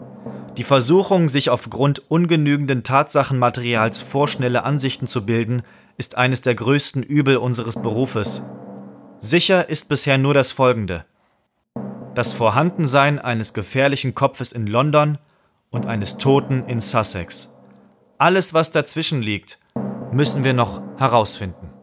Die 0.55 0.63
Versuchung, 0.63 1.27
sich 1.27 1.49
aufgrund 1.49 2.09
ungenügenden 2.09 2.83
Tatsachenmaterials 2.83 4.01
vorschnelle 4.01 4.63
Ansichten 4.63 5.05
zu 5.05 5.25
bilden, 5.25 5.61
ist 5.97 6.15
eines 6.15 6.41
der 6.41 6.55
größten 6.55 7.03
Übel 7.03 7.35
unseres 7.35 7.75
Berufes. 7.81 8.41
Sicher 9.19 9.67
ist 9.67 9.89
bisher 9.89 10.17
nur 10.17 10.33
das 10.33 10.53
Folgende 10.53 11.05
das 12.17 12.33
Vorhandensein 12.33 13.19
eines 13.19 13.53
gefährlichen 13.53 14.15
Kopfes 14.15 14.51
in 14.51 14.65
London 14.65 15.19
und 15.69 15.85
eines 15.85 16.17
Toten 16.17 16.65
in 16.65 16.81
Sussex. 16.81 17.53
Alles, 18.17 18.55
was 18.55 18.71
dazwischen 18.71 19.21
liegt, 19.21 19.59
müssen 20.11 20.43
wir 20.43 20.53
noch 20.53 20.81
herausfinden. 20.97 21.76